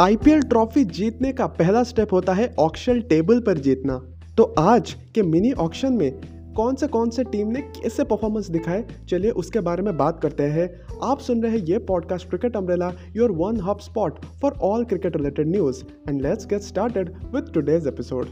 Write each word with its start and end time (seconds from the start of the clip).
IPL 0.00 0.40
trophy 0.42 0.84
जीतने 0.84 1.32
का 1.32 1.46
पहला 1.46 1.82
स्टेप 1.82 2.12
होता 2.12 2.32
है 2.32 2.54
ऑक्शन 2.58 3.00
टेबल 3.00 3.40
पर 3.40 3.58
जीतना। 3.58 3.98
तो 4.36 4.54
आज 4.58 4.92
के 5.14 5.22
मिनी 5.22 5.52
ऑक्शन 5.52 5.92
में 5.92 6.20
कौन 6.56 6.74
से 6.74 6.86
कौन 6.86 7.10
से 7.10 7.24
टीम 7.24 7.48
ने 7.48 7.60
कैसे 7.60 8.04
परफॉर्मेंस 8.04 8.50
दिखाए? 8.50 8.84
चलिए 9.08 9.30
उसके 9.30 9.60
बारे 9.60 9.82
में 9.82 9.96
बात 9.96 10.20
करते 10.22 10.42
हैं। 10.42 10.68
आप 11.02 11.18
सुन 11.18 11.42
रहे 11.42 11.58
हैं 11.58 11.64
ये 11.64 11.78
podcast 11.78 12.28
cricket 12.28 12.56
umbrella 12.56 12.92
your 13.16 13.32
one 13.32 13.60
hub 13.60 13.78
spot 13.78 14.24
for 14.42 14.52
all 14.52 14.84
cricket 14.84 15.16
related 15.16 15.48
news 15.48 15.84
and 16.08 16.22
let's 16.22 16.46
get 16.46 16.60
started 16.60 17.14
with 17.34 17.50
today's 17.54 17.86
episode 17.86 18.26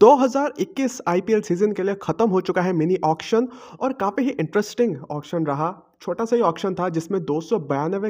2021 0.00 1.00
IPL 1.08 1.40
season 1.40 1.72
के 1.72 1.82
लिए 1.82 1.94
ख़त्म 2.02 2.28
हो 2.28 2.40
चुका 2.40 2.62
है 2.62 2.72
मिनी 2.72 2.96
ऑक्शन 3.04 3.48
और 3.80 3.92
काफ़ी 3.92 4.24
ही 4.24 4.30
इंटरेस्टिंग 4.30 4.96
ऑक्शन 5.10 5.46
रहा। 5.46 5.93
छोटा 6.04 6.24
सा 6.24 6.36
ही 6.36 6.42
ऑप्शन 6.42 6.74
था, 6.74 6.88
जिसमें 6.88 7.20
दो 7.24 7.40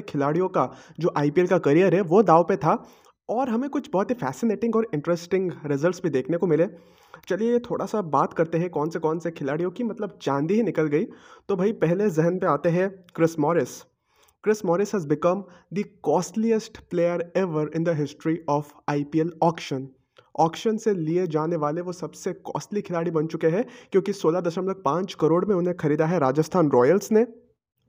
खिलाड़ियों 0.00 0.48
का 0.48 0.70
जो 1.00 1.12
आईपीएल 1.16 1.46
का 1.46 1.58
करियर 1.58 1.94
है, 1.94 2.00
वो 2.00 2.22
दाव 2.22 2.44
पे 2.44 2.56
था। 2.56 2.84
और 3.28 3.48
हमें 3.48 3.68
कुछ 3.70 3.88
बहुत 3.92 4.10
ही 4.10 4.14
फैसिनेटिंग 4.14 4.76
और 4.76 4.86
इंटरेस्टिंग 4.94 5.50
रिजल्ट्स 5.66 6.00
भी 6.02 6.10
देखने 6.10 6.36
को 6.36 6.46
मिले। 6.46 6.66
चलिए 7.28 7.58
थोड़ा 7.58 7.86
सा 7.86 8.00
बात 8.02 8.32
करते 8.32 8.58
हैं 8.58 8.70
कौन 8.70 8.90
से 8.90 8.98
कौन 8.98 9.18
से 9.18 9.30
खिलाड़ियों 9.30 9.70
की 9.70 9.84
मतलब 9.84 10.18
चांदी 10.22 10.54
ही 10.54 10.62
निकल 10.62 10.86
गई। 10.86 11.04
तो 11.48 11.56
भाई, 11.56 11.72
पहले 11.72 12.08
जहन 12.10 12.38
पे 12.38 12.46
आते 12.46 12.68
हैं 12.68 12.88
Chris 13.14 13.38
Morris 13.38 13.80
Chris 14.44 14.64
Morris 14.64 14.94
has 14.94 15.06
become 15.08 15.44
the 15.74 15.84
costliest 16.02 16.78
player 16.90 17.32
ever 17.36 17.70
in 17.76 17.84
the 17.84 17.88
history 17.88 18.38
of 18.48 18.72
IPL 18.88 19.32
auction 19.42 19.88
auction 20.40 20.76
से 20.76 20.94
लिए 20.94 21.26
जाने 21.26 21.56
वाले 21.56 21.80
वो 21.80 21.92
सबसे 21.92 22.32
कॉस्टली 22.32 22.82
खिलाड़ी 22.82 23.10
बन 23.10 23.26
चुके 23.26 23.46
हैं, 23.46 23.64
क्योंकि 23.92 24.12
सोलह 24.12 24.40
दशमलव 24.40 24.82
पाँच 24.84 25.14
करोड़ 25.14 25.44
में 25.44 25.54
उन्हें 25.56 25.76
खरीदा 25.76 26.06
है 26.06 26.18
राजस्थान 26.18 26.70
रॉयल्स 26.70 27.12
ने। 27.12 27.26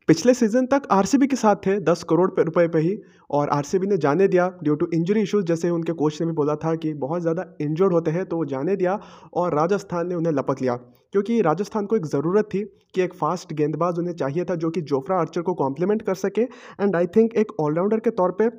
पिछले 0.08 0.34
सीज़न 0.34 0.66
तक 0.66 0.82
आरसीबी 0.92 1.28
के 1.28 1.36
साथ 1.36 1.56
थे, 1.66 1.80
दस 1.82 2.04
करोड़ 2.04 2.30
रुपए 2.40 2.68
पे 2.68 2.80
ही, 2.80 2.98
और 3.30 3.50
आरसीबी 3.50 3.88
ने 3.88 3.98
जाने 3.98 4.28
दिया 4.28 4.48
ड्यू 4.64 4.76
टू 4.76 4.88
इंजरी 4.94 5.22
इश्यूज़ 5.22 5.46
जैसे 5.46 5.70
उनके 5.70 5.94
कोच 5.94 6.20
ने 6.22 6.28
भी 6.28 6.34
बोला 6.34 6.56
था 6.56 6.74
कि 6.76 6.94
बहुत 6.96 7.22
ज़्यादा 7.22 7.46
इंजर्ड 7.62 7.94
होते 7.94 8.12
हैं 8.12 8.26
तो 8.26 8.44
जाने 8.46 8.76
दिया 8.76 9.00
और 9.34 9.56
राजस्थान 9.56 10.08
ने 10.08 10.16
उन्हें 10.16 10.34
लपक 10.34 10.62
लिया। 10.62 10.76
क्योंकि 11.14 11.40
राजस्थान 11.42 11.86
को 11.86 11.96
एक 11.96 12.06
ज़रूरत 12.06 12.50
थी 12.54 12.64
कि 12.96 13.02
एक 13.02 13.14
फास्ट 13.14 13.54
गेंदबाज 13.54 14.00
उन्हें 14.00 14.14
चाहिए 14.16 14.46
था 14.46 14.56
जो 14.56 14.70
कि 14.70 14.82
जोफ्रा 14.84 15.18
आर्चर 15.20 15.42
को 15.42 15.54
कॉम्प्लीमेंट 15.56 16.02
कर 16.02 16.16
सके 16.18 16.42
एंड 16.42 16.96
आई 16.96 17.08
थिंक 17.16 17.36
एक 17.36 17.60
ऑलराउंडर 17.60 18.00
के 18.00 18.10
तौर 18.12 18.32
पर 18.34 18.50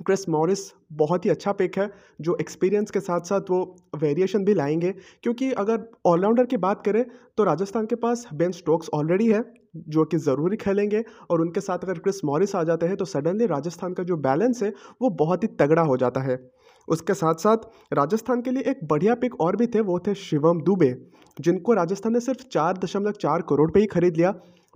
क्रिस 0.00 0.28
मॉरिस 0.28 0.58
बहुत 0.94 1.24
ही 1.24 1.30
अच्छा 1.30 1.52
पिक 1.52 1.78
है, 1.78 1.90
जो 2.20 2.36
एक्सपीरियंस 2.40 2.90
के 2.90 3.00
साथ 3.02 3.20
साथ 3.22 3.50
वो 3.50 3.60
वेरिएशन 3.98 4.44
भी 4.44 4.54
लाएँगे। 4.54 4.92
क्योंकि 5.22 5.50
अगर 5.58 5.88
ऑलराउंडर 6.06 6.46
की 6.46 6.56
बात 6.58 6.84
करें 6.84 7.04
तो 7.38 7.44
राजस्थान 7.44 7.86
के 7.86 7.94
पास 7.98 8.26
बेन 8.34 8.52
स्टोक्स 8.54 8.90
ऑलरेडी 8.94 9.26
है 9.28 9.42
जो 9.76 10.04
कि 10.04 10.18
ज़रूरी 10.18 10.56
खेलेंगे 10.56 11.02
और 11.30 11.40
उनके 11.40 11.60
साथ 11.60 11.78
अगर 11.78 11.98
क्रिस 11.98 12.24
मॉरिस 12.24 12.54
आ 12.56 12.62
जाते 12.64 12.86
हैं 12.86 12.96
तो 12.96 13.04
सडनली 13.04 13.46
राजस्थान 13.46 13.92
का 13.92 14.02
जो 14.02 14.16
बैलेंस 14.18 14.62
है, 14.62 14.72
वो 15.02 15.10
बहुत 15.10 15.42
ही 15.42 15.48
तगड़ा 15.60 15.82
हो 15.82 15.96
जाता 15.96 16.20
है। 16.20 16.38
उसके 16.88 17.14
साथ 17.14 17.34
साथ 17.34 17.94
राजस्थान 17.94 18.42
के 18.42 18.50
लिए 18.50 18.62
एक 18.62 18.78
बढ़िया 18.84 19.14
पिक 19.14 19.40
और 19.40 19.56
भी 19.56 19.66
थे, 19.66 19.80
वो 19.80 19.98
थे 19.98 20.14
शिवम 20.16 20.60
दुबे, 20.62 20.94
जिनको 21.36 21.72
राजस्थान 21.74 22.12
ने 22.12 22.20
सिर्फ़ 22.20 22.46
चार 22.52 22.78
दशमलव 22.78 23.12
चार 23.20 23.42
करोड़ 23.48 23.70
पे 23.70 23.80
ही 23.80 23.86
खरीद 23.88 24.16
लिया। 24.16 24.34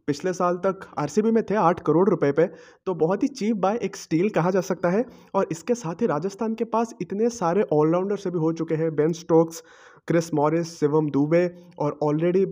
पिछले 0.09 0.33
साल 0.33 0.57
तक 0.57 0.81
आरसीबी 0.99 1.31
में 1.31 1.43
थे 1.51 1.55
आठ 1.55 1.81
करोड़ 1.81 2.09
रुपए 2.11 2.31
पे 2.33 2.47
तो 2.87 2.95
बहुत 2.95 3.23
ही 3.23 3.29
चीप 3.31 3.57
बाय 3.57 3.79
एक 3.83 3.97
स्टील 3.97 4.29
कहा 4.31 4.51
जा 4.51 4.61
सकता 4.61 4.91
है। 4.91 5.05
और 5.35 5.47
इसके 5.51 5.75
साथ 5.75 6.03
ही 6.03 6.07
राजस्थान 6.07 6.55
के 6.55 6.65
पास 6.67 6.95
इतने 7.03 7.29
सारे 7.31 7.63
ऑलराउंडर 7.73 8.17
से 8.17 8.31
भी 8.31 8.39
हो 8.39 8.53
चुके 8.53 8.75
हैं, 8.75 8.95
Ben 8.95 9.13
Stokes, 9.13 9.63
Chris 10.09 10.33
Morris, 10.35 10.79
Shivam 10.79 11.11
Dube 11.11 11.47
और 11.79 11.99
ऑलरेडी 12.03 12.45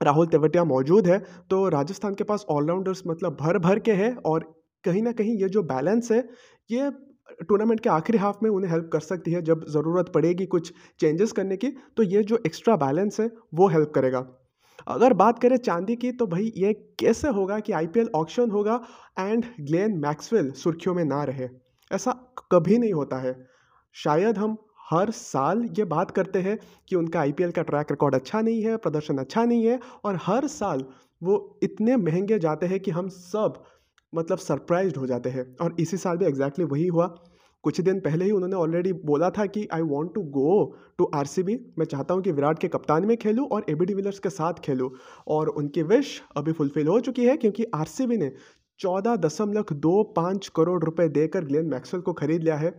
राहुल 0.00 0.26
तेवटिया 0.26 0.64
मौजूद 0.66 1.06
है 1.06 1.18
तो 1.50 1.68
राजस्थान 1.70 2.14
के 2.14 2.24
पास 2.24 2.44
ऑलराउंडर्स 2.50 3.02
मतलब 3.06 3.36
भर 3.40 3.58
भर 3.60 3.78
के 3.80 3.92
हैं 3.94 4.14
और 4.26 4.44
कहीं 4.84 5.02
ना 5.02 5.12
कहीं 5.12 5.36
ये 5.36 5.48
जो 5.48 5.62
बैलेंस 5.64 6.10
है, 6.12 6.18
ये 6.70 6.90
टूर्नामेंट 7.42 7.80
के 7.80 7.88
आखिरी 7.90 8.18
हाफ़ 8.18 8.36
में 8.42 8.50
उन्हें 8.50 8.70
हेल्प 8.70 8.88
कर 8.92 9.00
सकती 9.02 9.32
है 9.32 9.40
जब 9.42 9.64
ज़रूरत 9.68 10.10
पड़ेगी 10.14 10.46
कुछ 10.48 10.72
चेंजेस 11.00 11.32
करने 11.32 11.56
की 11.56 11.68
तो 11.96 12.02
ये 12.04 12.22
जो 12.24 12.38
एक्स्ट्रा 12.46 12.76
बैलेंस 12.78 13.20
है, 13.20 13.30
वो 13.54 13.68
हेल्प 13.68 13.92
करेगा। 13.94 14.26
अगर 14.88 15.12
बात 15.14 15.38
करें 15.38 15.56
चांदी 15.58 15.96
की 15.96 16.12
तो 16.12 16.26
भाई 16.28 16.52
ये 16.56 16.72
कैसे 17.00 17.28
होगा 17.30 17.58
कि 17.60 17.72
आईपीएल 17.74 18.10
ऑक्शन 18.14 18.50
होगा 18.50 18.80
एंड 19.18 19.44
ग्लेन 19.62 19.98
मैक्सवेल 19.98 20.50
सुर्खियों 20.54 20.94
में 20.94 21.04
ना 21.06 21.22
रहे, 21.24 21.48
ऐसा 21.90 22.12
कभी 22.52 22.78
नहीं 22.78 22.92
होता 22.92 23.18
है। 23.18 23.34
शायद 23.96 24.38
हम 24.38 24.56
हर 24.88 25.10
साल 25.10 25.64
ये 25.78 25.84
बात 25.84 26.10
करते 26.10 26.38
हैं 26.38 26.58
कि 26.88 26.96
उनका 26.96 27.20
आईपीएल 27.20 27.50
का 27.50 27.62
ट्रैक 27.62 27.90
रिकॉर्ड 27.90 28.14
अच्छा 28.14 28.40
नहीं 28.40 28.62
है, 28.62 28.76
प्रदर्शन 28.76 29.18
अच्छा 29.18 29.44
नहीं 29.44 29.64
है 29.66 29.78
और 30.04 30.18
हर 30.22 30.46
साल 30.46 30.84
वो 31.22 31.58
इतने 31.62 31.96
महँगे 31.96 32.38
जाते 32.38 32.66
हैं 32.66 32.80
कि 32.80 32.90
हम 32.90 33.08
सब 33.08 33.62
मतलब 34.12 34.38
सरप्राइज़ 34.38 34.98
हो 34.98 35.06
जाते 35.06 35.30
हैं 35.30 35.44
और 35.60 35.74
इसी 35.80 35.96
साल 35.96 36.16
भी 36.16 36.26
एग्जैक्टली 36.26 36.64
वही 36.64 36.86
हुआ। 36.86 37.06
कुछ 37.64 37.80
दिन 37.80 38.00
पहले 38.00 38.24
ही 38.24 38.30
उन्होंने 38.30 38.56
ऑलरेडी 38.56 38.92
बोला 39.04 39.28
था 39.30 39.46
कि 39.46 39.66
I 39.74 39.82
want 39.82 40.14
to 40.14 40.20
go 40.30 40.52
to 40.98 41.10
RCB 41.14 41.58
मैं 41.78 41.86
चाहता 41.86 42.14
हूँ 42.14 42.22
कि 42.22 42.32
विराट 42.32 42.58
के 42.58 42.68
कप्तान 42.68 43.06
में 43.06 43.16
खेलूँ 43.16 43.46
और 43.46 43.64
ए 43.70 43.74
बी 43.74 43.86
डिविलर्स 43.86 44.18
के 44.18 44.30
साथ 44.30 44.60
खेलूँ 44.64 44.90
और 45.28 45.48
उनकी 45.48 45.82
विश 45.84 46.20
अभी 46.36 46.52
फुलफिल 46.52 46.86
हो 46.86 46.98
चुकी 47.00 47.24
है 47.26 47.36
क्योंकि 47.36 47.64
आरसीबी 47.74 48.16
ने 48.16 48.32
चौदह 48.80 49.16
दशमलव 49.18 49.74
दो 49.74 50.02
पाँच 50.16 50.48
करोड़ 50.56 50.82
रुपए 50.84 51.08
देकर 51.10 51.44
ग्लेन 51.44 51.66
मैक्सवेल 51.66 52.02
को 52.02 52.12
खरीद 52.12 52.42
लिया 52.42 52.56
है। 52.56 52.70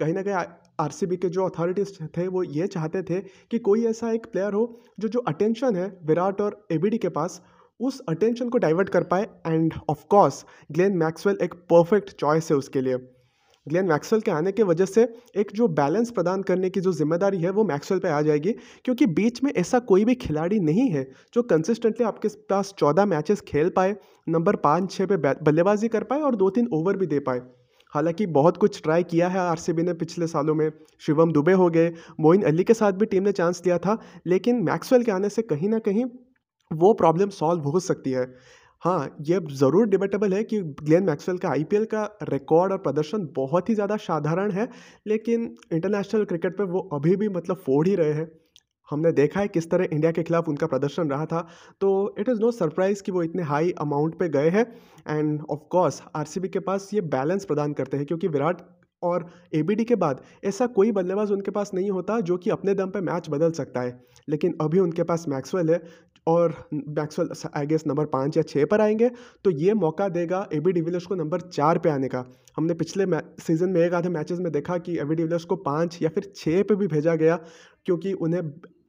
कहीं 0.00 0.14
ना 0.14 0.22
कहीं 0.22 0.34
आरसीबी 0.78 1.16
के 1.16 1.28
जो 1.28 1.44
अथॉरिटीज 1.44 1.98
थे, 2.16 2.26
वो 2.28 2.42
ये 2.42 2.66
चाहते 2.68 3.02
थे 3.02 3.20
कि 3.50 3.58
कोई 3.60 3.84
ऐसा 3.86 4.12
एक 4.12 4.26
प्लेयर 4.32 4.52
हो 4.52 4.72
जो 5.00 5.08
जो 5.08 5.20
अटेंशन 5.28 5.76
है 5.76 5.86
विराट 6.06 6.40
और 6.40 6.66
ए 6.72 6.98
के 6.98 7.08
पास, 7.10 7.40
उस 7.80 8.00
अटेंशन 8.08 8.48
को 8.48 8.58
डाइवर्ट 8.58 8.88
कर 8.88 9.02
पाए 9.04 9.28
and 9.46 9.74
of 9.90 10.04
course 10.10 10.44
Glenn 10.72 10.96
Maxwell 10.98 11.38
एक 11.42 11.54
परफेक्ट 11.70 12.10
चॉइस 12.12 12.50
है 12.50 12.56
उसके 12.56 12.80
लिए। 12.80 12.98
ग्लेन 13.66 13.86
मैक्सवेल 13.86 14.20
के 14.22 14.30
आने 14.30 14.50
की 14.52 14.62
वजह 14.62 14.84
से 14.84 15.02
एक 15.36 15.50
जो 15.54 15.66
बैलेंस 15.70 16.10
प्रदान 16.10 16.42
करने 16.42 16.70
की 16.70 16.80
जो 16.80 16.92
ज़िम्मेदारी 16.92 17.38
है 17.38 17.50
वो 17.50 17.64
मैक्सवेल 17.64 18.00
पे 18.00 18.08
आ 18.08 18.20
जाएगी, 18.22 18.52
क्योंकि 18.84 19.06
बीच 19.08 19.42
में 19.44 19.52
ऐसा 19.52 19.78
कोई 19.82 20.04
भी 20.04 20.14
खिलाड़ी 20.16 20.60
नहीं 20.60 20.88
है 20.90 21.06
जो 21.34 21.42
कंसिस्टेंटली 21.44 22.06
आपके 22.06 22.28
पास 22.50 22.72
चौदह 22.78 23.06
मैचेस 23.06 23.40
खेल 23.48 23.68
पाए 23.70 23.96
नंबर 24.28 24.56
पाँच 24.58 24.90
छः 24.92 25.06
पे 25.06 25.16
बल्लेबाजी 25.16 25.88
कर 25.88 26.04
पाए 26.04 26.20
और 26.20 26.36
दो 26.36 26.50
तीन 26.50 26.68
ओवर 26.72 26.96
भी 26.96 27.06
दे 27.06 27.18
पाए। 27.20 27.40
हालाँकि 27.96 28.26
बहुत 28.32 28.56
कुछ 28.56 28.82
ट्राई 28.82 29.02
किया 29.04 29.28
है 29.28 29.38
आरसीबी 29.40 29.82
ने 29.82 29.92
पिछले 29.94 30.26
सालों 30.26 30.54
में 30.54 30.70
शिवम 31.06 31.32
दुबे 31.32 31.52
हो 31.54 31.68
गए 31.70 31.92
मोइन 32.20 32.42
अली 32.42 32.64
के 32.64 32.74
साथ 32.74 32.92
भी 32.92 33.06
टीम 33.06 33.22
ने 33.22 33.32
चांस 33.32 33.62
दिया 33.62 33.78
था 33.78 33.98
लेकिन 34.26 34.62
मैक्सवेल 34.64 35.02
के 35.02 35.12
आने 35.12 35.28
से 35.28 35.42
कहीं 35.42 35.68
ना 35.68 35.78
कहीं 35.78 36.04
वो 36.70 36.92
प्रॉब्लम 36.94 37.28
सॉल्व 37.30 37.62
हो 37.62 37.80
सकती 37.80 38.10
है 38.10 38.26
हाँ, 38.82 39.16
ये 39.20 39.38
ज़रूर 39.52 39.86
डिबेटेबल 39.88 40.34
है 40.34 40.42
कि 40.44 40.60
ग्लेन 40.82 41.04
मैक्सवेल 41.04 41.38
का 41.38 41.48
आईपीएल 41.48 41.84
का 41.84 42.04
रिकॉर्ड 42.22 42.72
और 42.72 42.78
प्रदर्शन 42.78 43.28
बहुत 43.36 43.68
ही 43.68 43.74
ज़्यादा 43.74 43.96
साधारण 43.96 44.50
है, 44.50 44.68
लेकिन 45.06 45.54
इंटरनेशनल 45.72 46.24
क्रिकेट 46.24 46.56
पे 46.58 46.64
वो 46.64 46.80
अभी 46.92 47.16
भी 47.16 47.28
मतलब 47.28 47.56
फोड़ 47.56 47.86
ही 47.88 47.94
रहे 47.94 48.12
हैं। 48.12 48.26
हमने 48.90 49.12
देखा 49.12 49.40
है 49.40 49.48
किस 49.48 49.70
तरह 49.70 49.88
इंडिया 49.92 50.12
के 50.12 50.22
खिलाफ 50.22 50.48
उनका 50.48 50.66
प्रदर्शन 50.66 51.10
रहा 51.10 51.26
था, 51.26 51.46
तो 51.80 52.14
इट 52.18 52.28
इज़ 52.28 52.40
नो 52.40 52.50
सरप्राइज़ 52.52 53.02
कि 53.02 53.12
वो 53.12 53.22
इतने 53.22 53.42
हाई 53.44 53.70
अमाउंट 53.80 54.18
पे 54.18 54.28
गए 54.28 54.48
हैं। 54.50 54.66
एंड 55.08 55.42
ऑफ़ 55.50 55.60
कोर्स 55.70 56.02
आरसीबी 56.16 56.48
के 56.48 56.58
पास 56.60 56.90
ये 56.94 57.00
बैलेंस 57.12 57.44
प्रदान 57.44 57.72
करते 57.72 57.96
हैं 57.96 58.06
क्योंकि 58.06 58.28
विराट 58.28 58.62
और 59.02 59.26
एबीडी 59.54 59.84
के 59.84 59.94
बाद 59.96 60.20
ऐसा 60.44 60.66
कोई 60.74 60.92
बल्लेबाज 60.92 61.32
उनके 61.32 61.50
पास 61.50 61.70
नहीं 61.74 61.90
होता 61.90 62.18
जो 62.22 62.36
कि 62.36 62.50
अपने 62.50 62.74
दम 62.74 62.90
पे 62.90 63.00
मैच 63.02 63.28
बदल 63.30 63.50
सकता 63.52 63.80
है। 63.80 64.00
लेकिन 64.28 64.54
अभी 64.60 64.78
उनके 64.78 65.02
पास 65.02 65.24
मैक्सवेल 65.28 65.70
है 65.70 65.82
और 66.26 66.54
मैक्सवेल 66.74 67.28
आई 67.56 67.66
गेस 67.66 67.86
नंबर 67.86 68.06
पाँच 68.06 68.36
या 68.36 68.42
छः 68.44 68.64
पर 68.66 68.80
आएँगे 68.80 69.10
तो 69.44 69.50
ये 69.52 69.74
मौका 69.74 70.08
देगा 70.08 70.46
ए 70.52 70.60
बी 70.60 70.72
डिविलियर्स 70.72 71.06
को 71.06 71.14
नंबर 71.14 71.40
चार 71.40 71.78
पे 71.78 71.90
आने 71.90 72.08
का। 72.08 72.24
हमने 72.56 72.74
पिछले 72.74 73.06
सीज़न 73.42 73.70
में 73.70 73.80
एक 73.80 73.94
आधे 73.94 74.08
मैचेस 74.08 74.38
में 74.38 74.50
देखा 74.52 74.78
कि 74.78 74.98
ए 74.98 75.04
बी 75.04 75.14
डिविलियर्स 75.14 75.44
को 75.44 75.56
पाँच 75.64 75.98
या 76.02 76.08
फिर 76.08 76.32
छः 76.36 76.62
पे 76.62 76.74
भी 76.74 76.86
भेजा 76.86 77.14
गया 77.14 77.38
क्योंकि 77.86 78.12
उन्हें 78.12 78.42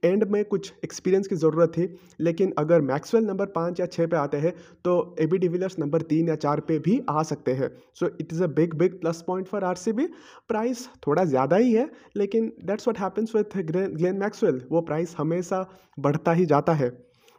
एंड 0.07 0.23
में 0.25 0.44
कुछ 0.45 0.72
एक्सपीरियंस 0.84 1.28
की 1.28 1.35
ज़रूरत 1.35 1.69
थी, 1.69 1.88
लेकिन 2.19 2.53
अगर 2.57 2.81
मैक्सवेल 2.84 3.26
नंबर 3.26 3.46
पाँच 3.55 3.79
या 3.79 3.85
छः 3.87 4.08
पे 4.08 4.17
आते 4.17 4.37
हैं 4.37 4.53
तो 4.85 5.16
ए 5.20 5.26
बी 5.28 5.37
डिविलियर्स 5.37 5.79
नंबर 5.79 6.02
तीन 6.03 6.29
या 6.29 6.35
चार 6.37 6.59
पे 6.61 6.78
भी 6.79 6.99
आ 7.09 7.23
सकते 7.26 7.53
हैं। 7.53 7.70
So 7.96 8.09
it 8.09 8.34
is 8.34 8.43
a 8.43 8.47
big 8.53 8.73
big 8.76 8.99
plus 9.02 9.23
point 9.28 9.47
for 9.47 9.64
R 9.64 9.76
C 9.78 9.91
B 9.93 10.08
price 10.49 10.87
थोड़ा 11.08 11.23
ज़्यादा 11.26 11.55
ही 11.58 11.73
है, 11.73 11.90
लेकिन 12.17 12.52
that's 12.66 12.87
what 12.87 12.99
happens 12.99 13.35
with 13.35 13.58
Glenn 13.66 14.17
Maxwell 14.17 14.61
वो 14.72 14.82
प्राइस 14.84 15.16
हमेशा 15.17 15.66
बढ़ता 15.99 16.34
ही 16.34 16.46
जाता 16.46 16.73
है। 16.76 16.91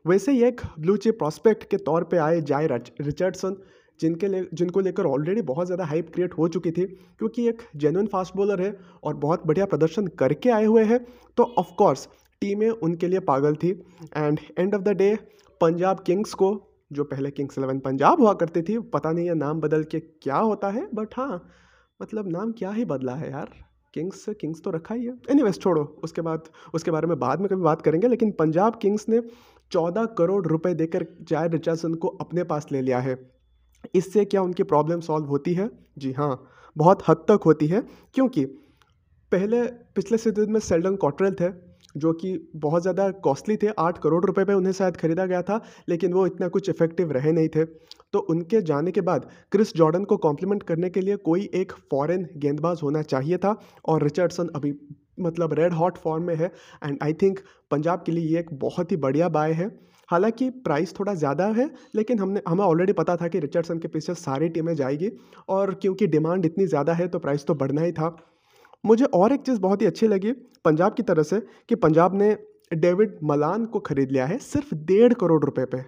वैसे 0.05 0.33
ही 0.33 0.43
एक 0.45 0.61
ब्लू 0.79 0.97
चिप 0.99 1.19
प्रॉस्पेक्ट 1.19 1.65
के 1.71 1.77
तौर 1.85 2.05
पे 2.05 2.17
आए 2.19 2.41
जाए 2.43 2.67
रिचर्डसन 2.67 3.57
जिनके 4.01 4.27
ले, 4.29 4.41
जिनको 4.53 4.81
लेकर 4.81 5.07
ऑलरेडी 5.07 5.43
बहुत 5.43 5.67
ज़्यादा 5.67 5.85
हाइप 5.85 6.11
क्रिएट 6.15 6.35
हो 6.35 6.49
चुकी 6.49 6.71
थी, 6.71 6.85
क्योंकि 6.85 7.47
एक 7.49 7.63
जेन्युन 7.77 8.07
फास्ट 8.07 8.37
बॉलर 8.37 8.61
है 8.63 8.77
और 9.05 9.15
बहुत 9.17 9.47
बढ़िया 9.47 9.67
प्रदर्शन 9.67 10.07
करके 10.19 10.51
आए 10.51 10.65
हुए 10.65 10.85
हैं। 10.85 10.99
तो 11.39 11.43
ऑफकोर्स 11.59 12.09
टीमें 12.43 12.69
उनके 12.71 13.09
लिए 13.09 13.21
पागल 13.21 13.55
थी। 13.55 13.71
And 14.17 14.41
end 14.59 14.75
of 14.75 14.83
the 14.83 14.97
day 14.97 15.15
Punjab 15.61 16.01
Kings 16.01 16.35
को 16.35 16.51
जो 16.93 17.05
पहले 17.05 17.31
किंग्स 17.31 17.59
इलेवन 17.59 17.79
पंजाब 17.79 18.21
हुआ 18.21 18.33
करती 18.35 18.63
थी 18.63 18.79
पता 18.93 19.13
नहीं 19.13 19.27
है 19.29 19.35
नाम 19.35 19.61
बदल 19.61 19.83
के 19.85 20.01
क्या 20.01 20.37
होता 20.37 20.69
है 20.71 20.87
बट 20.95 21.15
हाँ 21.17 21.43
मतलब 22.01 22.29
नाम 22.29 22.53
क्या 22.53 22.71
ही 22.71 22.85
बदला 22.85 23.15
है 23.15 23.31
यार। 23.31 23.51
किंग्स 23.95 24.25
किंग्स 24.41 24.63
तो 24.63 24.71
रखा 24.71 24.95
ही 24.95 25.05
है। 25.05 25.13
एनी 25.31 25.41
anyway, 25.43 25.61
छोड़ो 25.61 25.83
उसके 26.05 26.23
बाद 26.23 26.49
उसके 26.75 26.91
बारे 26.91 27.07
में 27.07 27.19
बाद 27.19 27.41
में 27.41 27.49
कभी 27.49 27.63
बात 27.63 27.83
करेंगे 27.83 28.09
लेकिन 28.09 28.31
पंजाब 28.31 28.79
किंग्स 28.79 29.09
ने 29.09 29.21
चौदह 29.73 30.05
करोड़ 30.19 30.45
रुपए 30.47 30.75
देकर 30.75 31.07
जाय 31.23 31.49
रिचर्डसन 31.49 31.95
को 31.95 32.09
अपने 32.21 32.45
पास 32.45 32.67
ले 32.73 32.83
लिया 32.83 32.99
है। 33.01 33.19
इससे 33.95 34.25
क्या 34.25 34.43
उनकी 34.43 34.63
प्रॉब्लम 34.65 35.01
सॉल्व 35.01 35.27
होती 35.27 35.55
है? 35.55 35.71
जी 35.99 36.13
हाँ 36.13 36.49
बहुत 36.77 37.03
हद 37.09 37.25
तक 37.29 37.41
होती 37.47 37.67
है 37.67 37.81
क्योंकि 38.15 38.45
पहले 39.33 39.63
पिछले 39.97 40.19
सीज़न 40.19 40.53
में 40.53 40.61
सेल्डन 40.61 40.97
कॉटरेल 40.97 41.35
थे 41.41 41.49
जो 41.99 42.13
कि 42.15 42.37
बहुत 42.57 42.83
ज़्यादा 42.83 43.11
कॉस्टली 43.23 43.57
थे, 43.57 43.69
आठ 43.79 43.99
करोड़ 43.99 44.25
रुपए 44.25 44.45
पे 44.45 44.53
उन्हें 44.53 44.73
शायद 44.73 44.97
खरीदा 44.97 45.27
गया 45.27 45.43
था, 45.43 45.61
लेकिन 45.89 46.13
वो 46.13 46.27
इतना 46.27 46.49
कुछ 46.49 46.69
इफ़ेक्टिव 46.69 47.13
रहे 47.13 47.33
नहीं 47.33 47.49
थे। 47.49 47.65
तो 48.13 48.19
उनके 48.31 48.61
जाने 48.63 48.91
के 48.91 49.01
बाद 49.03 49.29
क्रिस 49.53 49.75
जॉर्डन 49.77 50.05
को 50.05 50.17
कॉम्प्लीमेंट 50.19 50.63
करने 50.63 50.91
के 50.91 51.01
लिए 51.01 51.17
कोई 51.25 51.49
एक 51.55 51.73
फॉरेन 51.91 52.29
गेंदबाज 52.37 52.81
होना 52.83 53.03
चाहिए 53.05 53.39
था, 53.39 53.59
और 53.85 54.03
रिचर्डसन 54.03 54.49
अभी 54.55 54.73
मतलब 55.21 55.53
रेड 55.55 55.73
हॉट 55.75 55.99
फॉर्म 55.99 56.25
में 56.25 56.35
है, 56.37 56.53
एंड 56.85 56.99
आई 57.03 57.13
थिंक 57.15 57.41
पंजाब 57.71 58.03
के 58.07 58.13
लिए 58.13 58.29
ये 58.29 58.39
एक 58.39 58.53
बहुत 58.59 58.93
ही 58.93 58.97
बढ़िया 58.99 59.29
बाय 59.31 59.53
है। 59.53 59.67
हालाँकि 60.09 60.49
प्राइस 60.65 60.95
थोड़ा 60.99 61.15
ज़्यादा 61.15 61.47
है, 61.49 61.69
लेकिन 61.95 62.19
हमने, 62.19 62.41
हमें 62.49 62.65
ऑलरेडी 62.65 62.93
पता 62.95 63.17
था 63.17 63.29
कि 63.29 63.39
रिचर्डसन 63.41 63.79
के 63.79 63.89
पीछे 63.89 64.15
सारी 64.17 64.49
टीमें 64.49 64.75
जाएगी, 64.75 65.11
और 65.49 65.75
क्योंकि 65.75 66.07
डिमांड 66.07 66.47
इतनी 66.47 66.67
ज़्यादा 66.67 66.93
है 66.93 67.09
तो 67.09 67.19
प्राइस 67.19 67.47
तो 67.47 67.55
बढ़ना 67.55 67.83
ही 67.83 67.93
था। 67.93 68.17
मुझे 68.85 69.05
और 69.05 69.33
एक 69.33 69.41
चीज़ 69.43 69.61
बहुत 69.61 69.83
ही 69.83 69.87
अच्छी 69.87 70.07
लगी 70.09 70.33
पंजाब 70.65 70.95
की 70.95 71.03
तरफ़ 71.03 71.27
से 71.27 71.41
कि 71.69 71.75
पंजाब 71.77 72.15
ने 72.15 72.37
डेविड 72.75 73.19
मलान 73.25 73.65
को 73.67 73.81
खरीद 73.81 74.11
लिया 74.11 74.27
है 74.27 74.39
सिर्फ़ 74.41 74.75
डेढ़ 74.75 75.13
करोड़ 75.15 75.45
रुपए 75.45 75.65
पे। 75.65 75.79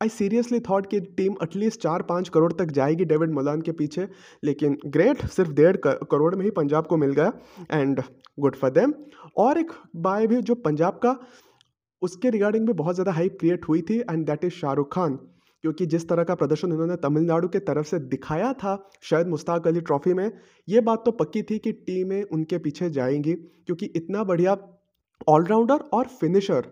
आई 0.00 0.08
सीरियसली 0.08 0.58
थॉट 0.60 0.86
कि 0.86 1.00
टीम 1.16 1.34
एटलीस्ट 1.42 1.80
चार 1.80 2.02
पाँच 2.02 2.28
करोड़ 2.28 2.52
तक 2.52 2.70
जाएगी 2.72 3.04
डेविड 3.04 3.32
मलान 3.32 3.60
के 3.62 3.72
पीछे, 3.72 4.08
लेकिन 4.42 4.76
ग्रेट 4.86 5.24
सिर्फ़ 5.26 5.52
डेढ़ 5.52 5.76
करोड़ 5.84 6.34
में 6.34 6.44
ही 6.44 6.50
पंजाब 6.52 6.86
को 6.86 6.96
मिल 6.96 7.12
गया 7.12 7.32
एंड 7.72 8.02
गुड 8.40 8.56
फॉर 8.56 8.70
देम 8.70 8.94
और 9.38 9.58
एक 9.58 9.70
बाय 9.98 10.26
भी 10.26 10.40
जो 10.42 10.54
पंजाब 10.56 10.98
का, 11.02 11.16
उसके 12.02 12.30
रिगार्डिंग 12.30 12.66
भी 12.66 12.72
बहुत 12.74 12.94
ज़्यादा 12.94 13.12
हाइप 13.12 13.36
क्रिएट 13.40 13.68
हुई 13.68 13.82
थी 13.82 13.98
and 14.00 14.26
that 14.26 14.44
is 14.44 14.52
Shahrukh 14.52 14.92
Khan. 14.94 15.18
क्योंकि 15.64 15.86
जिस 15.86 16.08
तरह 16.08 16.24
का 16.24 16.34
प्रदर्शन 16.34 16.72
उन्होंने 16.72 16.96
तमिलनाडु 16.96 17.48
के 17.48 17.58
तरफ़ 17.58 17.86
से 17.86 17.98
दिखाया 17.98 18.52
था, 18.52 18.90
शायद 19.02 19.26
मुश्ताक 19.26 19.66
अली 19.68 19.80
ट्रॉफी 19.80 20.14
में, 20.14 20.30
ये 20.68 20.80
बात 20.80 21.02
तो 21.04 21.10
पक्की 21.12 21.42
थी 21.42 21.58
कि 21.58 21.72
टीमें 21.72 22.22
उनके 22.22 22.58
पीछे 22.58 22.90
जाएँगी, 22.90 23.32
क्योंकि 23.32 23.86
इतना 23.86 24.24
बढ़िया 24.24 24.56
ऑलराउंडर 25.28 25.84
और 25.92 26.06
फिनिशर 26.20 26.70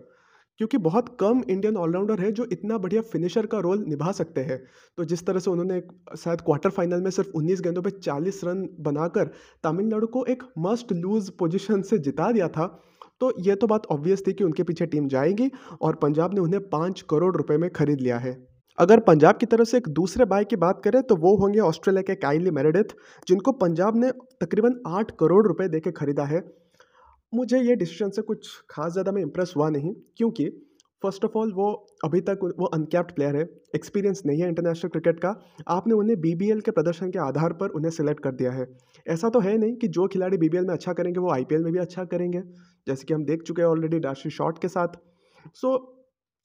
क्योंकि 0.59 0.77
बहुत 0.77 1.05
कम 1.19 1.41
इंडियन 1.49 1.77
ऑलराउंडर 1.77 2.19
है 2.19 2.31
जो 2.31 2.45
इतना 2.51 2.77
बढ़िया 2.77 3.01
फिनिशर 3.01 3.45
का 3.45 3.59
रोल 3.59 3.83
निभा 3.87 4.11
सकते 4.11 4.41
हैं। 4.41 4.57
तो 4.97 5.05
जिस 5.05 5.25
तरह 5.25 5.39
से 5.39 5.51
उन्होंने 5.51 5.81
शायद 6.17 6.41
क्वार्टर 6.41 6.69
फाइनल 6.69 7.01
में 7.01 7.09
सिर्फ़ 7.11 7.29
19 7.35 7.61
गेंदों 7.61 7.81
पे 7.81 7.89
40 7.89 8.43
रन 8.43 8.67
बनाकर 8.79 9.31
तमिलनाडु 9.63 10.07
को 10.07 10.25
एक 10.25 10.43
मस्ट 10.57 10.91
लूज 10.93 11.29
पोजीशन 11.29 11.81
से 11.81 11.97
जिता 11.97 12.31
दिया 12.31 12.47
था 12.47 12.67
तो 13.21 13.33
ये 13.39 13.55
तो 13.55 13.67
बात 13.67 13.85
ऑब्वियस 13.85 14.23
थी 14.27 14.33
कि 14.33 14.43
उनके 14.43 14.63
पीछे 14.63 14.85
टीम 14.85 15.07
जाएगी 15.07 15.49
और 15.81 15.95
पंजाब 15.95 16.33
ने 16.33 16.41
उन्हें 16.41 16.69
पाँच 16.69 17.01
करोड़ 17.09 17.35
रुपए 17.37 17.57
में 17.57 17.69
खरीद 17.69 18.01
लिया 18.01 18.17
है। 18.17 18.50
अगर 18.81 18.99
पंजाब 19.01 19.37
की 19.37 19.45
तरफ़ 19.45 19.67
से 19.69 19.77
एक 19.77 19.87
दूसरे 19.91 20.25
बाय 20.25 20.43
की 20.45 20.55
बात 20.57 20.81
करें 20.83 21.01
तो 21.03 21.15
वो 21.17 21.35
होंगे 21.37 21.59
ऑस्ट्रेलिया 21.61 22.01
के 22.03 22.15
काइली 22.17 22.51
मेरेडिथ 22.51 22.93
जिनको 23.27 23.51
पंजाब 23.57 23.97
ने 23.97 24.09
तकरीबन 24.41 24.79
आठ 24.89 25.11
करोड़ 25.19 25.45
रुपए 25.47 25.67
दे 25.67 25.79
के 25.79 25.91
खरीदा 25.93 26.23
है। 26.25 26.41
मुझे 27.33 27.59
ये 27.59 27.75
डिसीज़न 27.75 28.09
से 28.09 28.21
कुछ 28.23 28.49
खास 28.69 28.91
ज़्यादा 28.93 29.11
मैं 29.11 29.21
इंप्रेस 29.21 29.53
हुआ 29.57 29.69
नहीं 29.69 29.93
क्योंकि 30.17 30.49
फ़र्स्ट 31.01 31.25
ऑफ़ 31.25 31.37
ऑल 31.37 31.51
वो 31.53 31.69
अभी 32.05 32.21
तक 32.21 32.39
वो 32.59 32.65
अनकैप्ड 32.73 33.15
प्लेयर 33.15 33.35
है 33.35 33.45
एक्सपीरियंस 33.75 34.21
नहीं 34.25 34.41
है 34.41 34.47
इंटरनेशनल 34.47 34.89
क्रिकेट 34.89 35.19
का। 35.19 35.35
आपने 35.69 35.93
उन्हें 35.93 36.19
बीबीएल 36.21 36.61
के 36.61 36.71
प्रदर्शन 36.71 37.11
के 37.11 37.19
आधार 37.19 37.53
पर 37.61 37.69
उन्हें 37.71 37.91
सिलेक्ट 37.91 38.23
कर 38.23 38.31
दिया 38.35 38.51
है। 38.51 38.67
ऐसा 39.05 39.29
तो 39.29 39.39
है 39.41 39.57
नहीं 39.57 39.75
कि 39.75 39.87
जो 39.89 40.07
खिलाड़ी 40.07 40.37
बीबीएल 40.37 40.65
में 40.65 40.73
अच्छा 40.73 40.93
करेंगे 40.93 41.19
वो 41.19 41.31
आईपीएल 41.31 41.63
में 41.63 41.71
भी 41.73 41.79
अच्छा 41.79 42.05
करेंगे 42.07 42.41
जैसे 42.87 43.05
कि 43.05 43.13
हम 43.13 43.25
देख 43.25 43.41
चुके 43.43 43.61
हैं 43.61 43.69
ऑलरेडी 43.69 43.99
डार्शी 44.01 44.29
शॉट 44.31 44.61
के 44.61 44.67
साथ। 44.69 45.01
सो 45.55 45.75
so, 45.75 46.00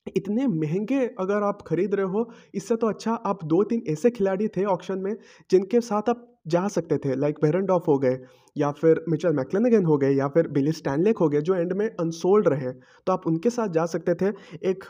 इतने 0.07 0.47
महँगे 0.47 1.07
अगर 1.21 1.43
आप 1.43 1.63
खरीद 1.63 1.95
रहे 1.95 2.07
हो, 2.07 2.31
इससे 2.55 2.77
तो 2.77 2.87
अच्छा 2.87 3.13
आप 3.13 3.45
दो 3.45 3.63
तीन 3.65 3.83
ऐसे 3.89 4.11
खिलाड़ी 4.11 4.49
थे 4.49 4.65
ऑप्शन 4.65 4.99
में, 4.99 5.17
जिनके 5.51 5.81
साथ 5.81 6.11
आप 6.11 6.33
जा 6.47 6.67
सकते 6.69 6.99
थे 6.99 7.15
लाइक 7.17 7.39
बेरनडॉफ 7.43 7.89
हो 7.89 7.99
गए, 7.99 8.19
या 8.57 8.71
फिर 8.73 9.05
मिचल 9.09 9.33
मैकलेनगन 9.33 9.85
हो 9.85 9.97
गए, 9.99 10.11
या 10.11 10.29
फिर 10.29 10.49
बिली 10.49 10.73
स्टैनलेक 10.73 11.19
हो 11.19 11.29
गए, 11.29 11.41
जो 11.41 11.55
एंड 11.55 11.73
में 11.73 11.87
अनसोल्ड 11.91 12.49
रहे। 12.49 12.73
तो 12.73 13.13
आप 13.13 13.27
उनके 13.27 13.51
साथ 13.51 13.69
जा 13.69 13.87
सकते 13.87 14.15
थे। 14.15 14.33
एक 14.69 14.85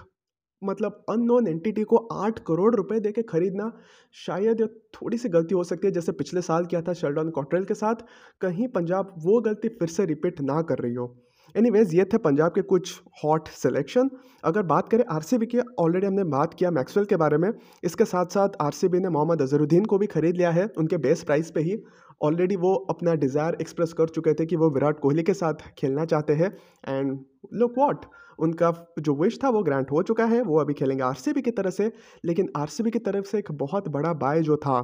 मतलब 0.62 1.04
अननोन 1.10 1.48
एंटिटी 1.48 1.82
को 1.84 1.96
आठ 1.96 2.38
करोड़ 2.38 2.74
रुपए 2.74 3.00
दे 3.00 3.12
के 3.12 3.22
खरीदना 3.22 3.70
शायद 4.16 4.62
थोड़ी 4.94 5.18
सी 5.18 5.28
गलती 5.28 5.54
हो 5.54 5.64
सकती 5.64 5.86
है, 5.86 5.92
जैसे 5.92 6.12
पिछले 6.12 6.42
साल 6.42 6.66
किया 6.66 6.82
था 6.82 6.92
शेल्डन 6.92 7.30
कॉट्रेल 7.30 7.64
के 7.64 7.74
साथ। 7.74 8.04
कहीं 8.40 8.68
पंजाब 8.68 9.14
वो 9.18 9.40
गलती 9.40 9.68
फिर 9.68 9.88
से 9.88 10.04
रिपीट 10.06 10.40
ना 10.40 10.60
कर 10.62 10.78
रही 10.78 10.94
हो। 10.94 11.06
एनीवेज 11.56 11.94
ये 11.94 12.04
थे 12.04 12.18
पंजाब 12.18 12.52
के 12.52 12.62
कुछ 12.62 12.90
हॉट 13.22 13.48
सिलेक्शन 13.48 14.08
अगर 14.44 14.62
बात 14.64 14.88
करें 14.88 15.04
आरसीबी 15.10 15.46
की 15.46 15.58
ऑलरेडी 15.80 16.06
हमने 16.06 16.24
बात 16.32 16.54
किया 16.54 16.70
मैक्सवेल 16.70 17.06
के 17.06 17.16
बारे 17.16 17.36
में. 17.36 17.50
इसके 17.84 18.04
साथ 18.04 18.34
साथ 18.34 18.56
आरसीबी 18.62 18.98
ने 19.00 19.08
मोहम्मद 19.08 19.42
अजहरुद्दीन 19.42 19.84
को 19.84 19.98
भी 19.98 20.06
खरीद 20.06 20.36
लिया 20.36 20.50
है, 20.50 20.66
उनके 20.78 20.96
बेस 20.98 21.22
प्राइस 21.22 21.50
पे 21.50 21.60
ही. 21.60 21.76
ऑलरेडी 22.22 22.56
वो 22.56 22.74
अपना 22.90 23.14
डिज़ायर 23.14 23.56
एक्सप्रेस 23.60 23.92
कर 23.92 24.08
चुके 24.08 24.34
थे 24.34 24.46
कि 24.46 24.56
वो 24.56 24.70
विराट 24.70 25.00
कोहली 25.00 25.22
के 25.22 25.34
साथ 25.34 25.64
खेलना 25.78 26.04
चाहते 26.04 26.32
हैं. 26.34 26.52
एंड 26.88 27.18
लुक 27.54 27.78
वॉट 27.78 28.04
उनका 28.38 28.72
जो 29.00 29.14
विश 29.14 29.38
था 29.44 29.48
वो 29.48 29.62
ग्रांट 29.62 29.90
हो 29.92 30.02
चुका 30.02 30.24
है. 30.26 30.42
वो 30.42 30.60
अभी 30.60 30.74
खेलेंगे 30.74 31.02
आरसीबी 31.04 31.42
की 31.42 31.50
तरफ़ 31.52 31.74
से. 31.74 31.90
लेकिन 32.24 32.52
आरसीबी 32.56 32.90
की 32.90 32.98
तरफ़ 33.00 33.26
से 33.26 33.38
एक 33.38 33.52
बहुत 33.54 33.88
बड़ा 33.88 34.12
बाय 34.14 34.42
जो 34.42 34.56
था, 34.58 34.78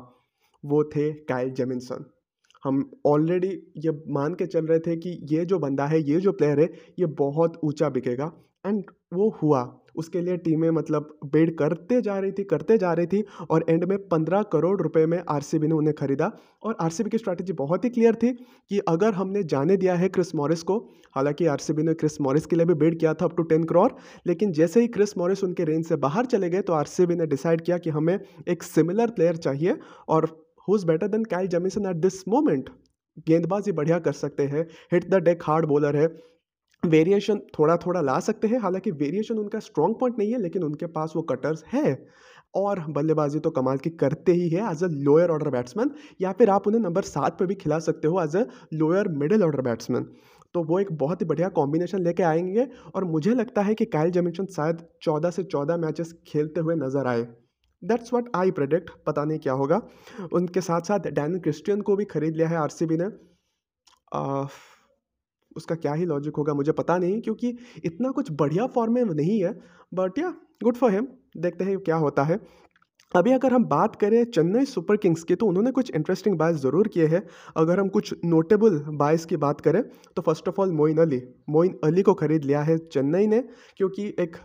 वो 0.65 0.85
थे 0.87 1.13
काइल 1.13 1.53
जेमिनसन 1.53 2.05
हम 2.65 2.91
ऑलरेडी 3.07 3.49
ये 3.77 3.91
मान 4.09 4.35
के 4.35 4.47
चल 4.47 4.67
रहे 4.67 4.79
थे 4.79 4.97
कि 4.97 5.19
ये 5.33 5.45
जो 5.45 5.59
बंदा 5.59 5.87
है, 5.87 6.01
ये 6.01 6.21
जो 6.21 6.33
प्लेयर 6.33 6.61
है, 6.61 6.71
ये 6.99 7.07
बहुत 7.07 7.61
ऊँचा 7.65 7.89
बिकेगा। 7.89 8.33
एंड 8.67 8.83
वो 9.15 9.29
हुआ। 9.43 9.79
उसके 9.97 10.21
लिए 10.21 10.37
टीमें 10.37 10.71
मतलब 10.71 11.19
बेड 11.25 11.55
करते 11.57 12.01
जा 12.01 12.19
रही 12.19 12.33
थी, 12.33 12.45
करते 12.45 12.77
जा 12.79 12.93
रही 12.93 13.07
थी 13.07 13.25
और 13.51 13.65
एंड 13.69 13.85
में 13.85 13.97
पंद्रह 14.09 14.43
करोड़ 14.43 14.81
रुपए 14.83 15.05
में 15.07 15.19
आरसीबी 15.29 15.67
ने 15.67 15.75
उन्हें 15.75 15.95
खरीदा। 15.95 16.31
और 16.63 16.77
आरसीबी 16.81 17.11
की 17.11 17.19
स्ट्रैटेजी 17.19 17.53
बहुत 17.53 17.85
ही 17.85 17.91
क्लियर 17.91 18.15
थी 18.15 18.33
कि 18.71 18.79
अगर 18.89 19.15
हमने 19.15 19.43
जाने 19.45 19.77
दिया 19.77 19.95
है 19.95 20.09
क्रिस 20.09 20.35
मॉरिस 20.35 20.63
को, 20.63 20.79
हालाँकि 21.17 21.47
आरसीबी 21.47 21.83
ने 21.83 21.95
क्रिस 21.95 22.21
मॉरिस 22.21 22.47
के 22.47 22.57
लिए 22.57 22.67
भी 22.67 22.75
बेड 22.75 22.99
किया 22.99 23.15
था 23.15 23.25
अप 23.25 23.37
टू 23.37 23.43
टेन 23.43 23.65
करोड़ 23.65 23.91
लेकिन 24.27 24.53
जैसे 24.53 24.81
ही 24.81 24.89
क्रिस 24.89 25.17
मॉरिस 25.19 25.45
उनके 25.45 25.65
रेंज 25.65 25.85
से 25.87 25.97
बाहर 25.97 26.27
चले 26.27 26.51
गए 26.51 26.61
तो 26.61 26.73
आरसीबी 26.73 27.15
ने 27.15 27.27
डिसाइड 27.27 27.61
किया 27.61 27.79
कि 27.79 27.91
हमें 27.91 28.19
एक 28.49 28.63
सिमिलर 28.63 29.11
प्लेयर 29.11 29.37
चाहिए 29.37 29.77
और 30.09 30.27
who 30.69 30.77
is 30.77 30.87
better 30.87 31.09
than 31.09 31.25
Kyle 31.27 31.49
Jamieson 31.51 31.87
at 31.87 31.97
this 31.99 32.27
moment 32.29 32.71
गेंदबाजी 33.27 33.73
बढ़िया 33.73 33.99
कर 34.01 34.13
सकते 34.15 34.47
हैं 34.47 34.67
hit 34.93 35.09
the 35.11 35.23
deck 35.25 35.43
hard 35.43 35.67
bowler 35.67 35.97
है। 35.97 36.07
वेरिएशन 36.83 37.39
थोड़ा 37.59 37.77
थोड़ा 37.77 38.01
ला 38.01 38.19
सकते 38.21 38.49
हैं, 38.49 38.59
हालाँकि 38.61 38.91
वेरिएशन 38.93 39.39
उनका 39.39 39.59
स्ट्रॉन्ग 39.61 39.97
पॉइंट 40.01 40.19
नहीं 40.19 40.33
है, 40.33 40.39
लेकिन 40.39 40.63
उनके 40.63 40.87
पास 40.89 41.13
वो 41.17 41.23
कटर्स 41.25 41.65
है। 41.73 42.07
और 42.55 42.81
बल्लेबाजी 42.91 43.39
तो 43.39 43.51
कमाल 43.51 43.79
की 43.79 43.91
करते 43.93 44.33
ही 44.33 44.49
है 44.49 44.71
as 44.71 44.83
a 44.85 44.87
lower 44.89 45.31
order 45.31 45.51
batsman 45.51 45.91
या 46.21 46.33
फिर 46.33 46.51
आप 46.51 46.67
उन्हें 46.67 46.81
नंबर 46.81 47.03
सात 47.03 47.39
पे 47.39 47.47
भी 47.47 47.55
खिला 47.55 47.79
सकते 47.81 48.09
हो 48.09 48.23
as 48.23 48.37
a 48.37 48.45
lower 48.75 49.09
middle 49.15 49.43
order 49.43 49.61
batsman 49.61 50.07
तो 50.55 50.63
वो 50.65 50.81
एक 50.81 50.93
बहुत 50.99 51.21
ही 51.21 51.27
बढ़िया 51.27 51.49
कॉम्बिनेशन 51.51 51.99
लेके 51.99 52.23
आएँगे, 52.23 52.67
और 52.95 53.05
मुझे 53.05 53.35
लगता 53.35 53.63
है 53.63 53.75
कि 53.75 53.85
कायल 53.87 54.11
जमिशन 54.11 54.47
शायद 54.57 54.83
चौदह 55.03 55.31
से 55.31 55.43
चौदह 55.45 55.77
मैचेस 55.77 56.13
खेलते 56.27 56.61
हुए 56.61 56.75
नज़र 56.77 57.07
आए। 57.07 57.27
दैट्स 57.83 58.13
व्हाट 58.13 58.31
आई 58.37 58.51
प्रोडक्ट 58.51 58.91
पता 59.07 59.25
नहीं 59.25 59.39
क्या 59.39 59.53
होगा। 59.55 59.81
उनके 60.33 60.61
साथ 60.63 60.81
साथ 60.83 61.11
डैनियल 61.11 61.41
क्रिस्टियन 61.41 61.81
को 61.81 61.97
भी 61.97 62.05
खरीद 62.07 62.37
लिया 62.37 62.49
है 62.49 62.57
आरसीबी 62.59 62.97
ने। 62.97 63.09
आ, 64.13 64.47
उसका 65.57 65.75
क्या 65.77 65.93
ही 65.95 66.05
लॉजिक 66.07 66.37
होगा 66.37 66.55
मुझे 66.55 66.73
पता 66.73 66.97
नहीं 66.99 67.21
क्योंकि 67.21 67.57
इतना 67.85 68.11
कुछ 68.11 68.31
बढ़िया 68.33 68.67
फॉर्म 68.75 68.95
में 68.95 69.05
नहीं 69.05 69.43
है 69.43 69.53
बट 69.95 70.19
या 70.19 70.35
गुड 70.63 70.77
फॉर 70.77 70.93
हिम 70.93 71.07
देखते 71.39 71.65
हैं 71.65 71.79
क्या 71.81 71.97
होता 71.99 72.23
है। 72.25 72.39
अभी 73.13 73.33
अगर 73.33 73.53
हम 73.53 73.65
बात 73.65 73.97
करें 73.97 74.25
चेन्नई 74.27 74.65
सुपर 74.65 74.97
किंग्स 74.97 75.25
की 75.25 75.35
तो 75.35 75.47
उन्होंने 75.47 75.71
कुछ 75.73 75.91
इंटरेस्टिंग 75.91 76.37
बायस 76.39 76.57
ज़रूर 76.59 76.89
किए 76.89 77.07
हैं। 77.07 77.23
अगर 77.57 77.81
हम 77.81 77.89
कुछ 77.89 78.15
नोटेबल 78.25 78.79
बायस 78.97 79.25
की 79.25 79.37
बात 79.39 79.61
करें 79.61 79.83
तो 80.17 80.23
first 80.23 80.49
of 80.49 80.61
all 80.61 80.73
Moin 80.73 80.99
Ali. 80.99 81.21
Moin 81.51 81.79
Ali 81.85 82.03
को 82.03 82.15
खरीद 82.15 82.45
लिया 82.45 82.63
है 82.63 82.79
चेन्नई 82.79 83.27
ने 83.27 83.43
क्योंकि 83.77 84.07
एक 84.19 84.37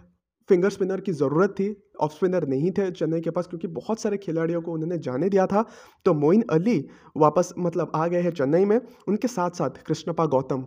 फिंगर 0.49 0.69
स्पिनर 0.69 1.01
की 1.01 1.11
ज़रूरत 1.11 1.49
थी, 1.49 1.75
ऑफ़ 2.01 2.11
स्पिनर 2.11 2.47
नहीं 2.47 2.71
थे 2.71 2.89
चेन्नई 2.91 3.21
के 3.21 3.29
पास 3.29 3.47
क्योंकि 3.47 3.67
बहुत 3.67 3.99
सारे 3.99 4.17
खिलाड़ियों 4.17 4.61
को 4.61 4.71
उन्होंने 4.71 4.97
जाने 4.97 5.29
दिया 5.29 5.45
था। 5.47 5.65
तो 6.05 6.13
मोइन 6.13 6.43
अली 6.51 6.79
वापस 7.17 7.53
मतलब 7.59 7.91
आ 7.95 8.07
गए 8.07 8.21
हैं 8.21 8.31
चेन्नई 8.31 8.65
में। 8.65 8.79
उनके 9.07 9.27
साथ 9.27 9.49
साथ 9.51 9.83
कृष्णपा 9.87 10.25
गौतम 10.25 10.65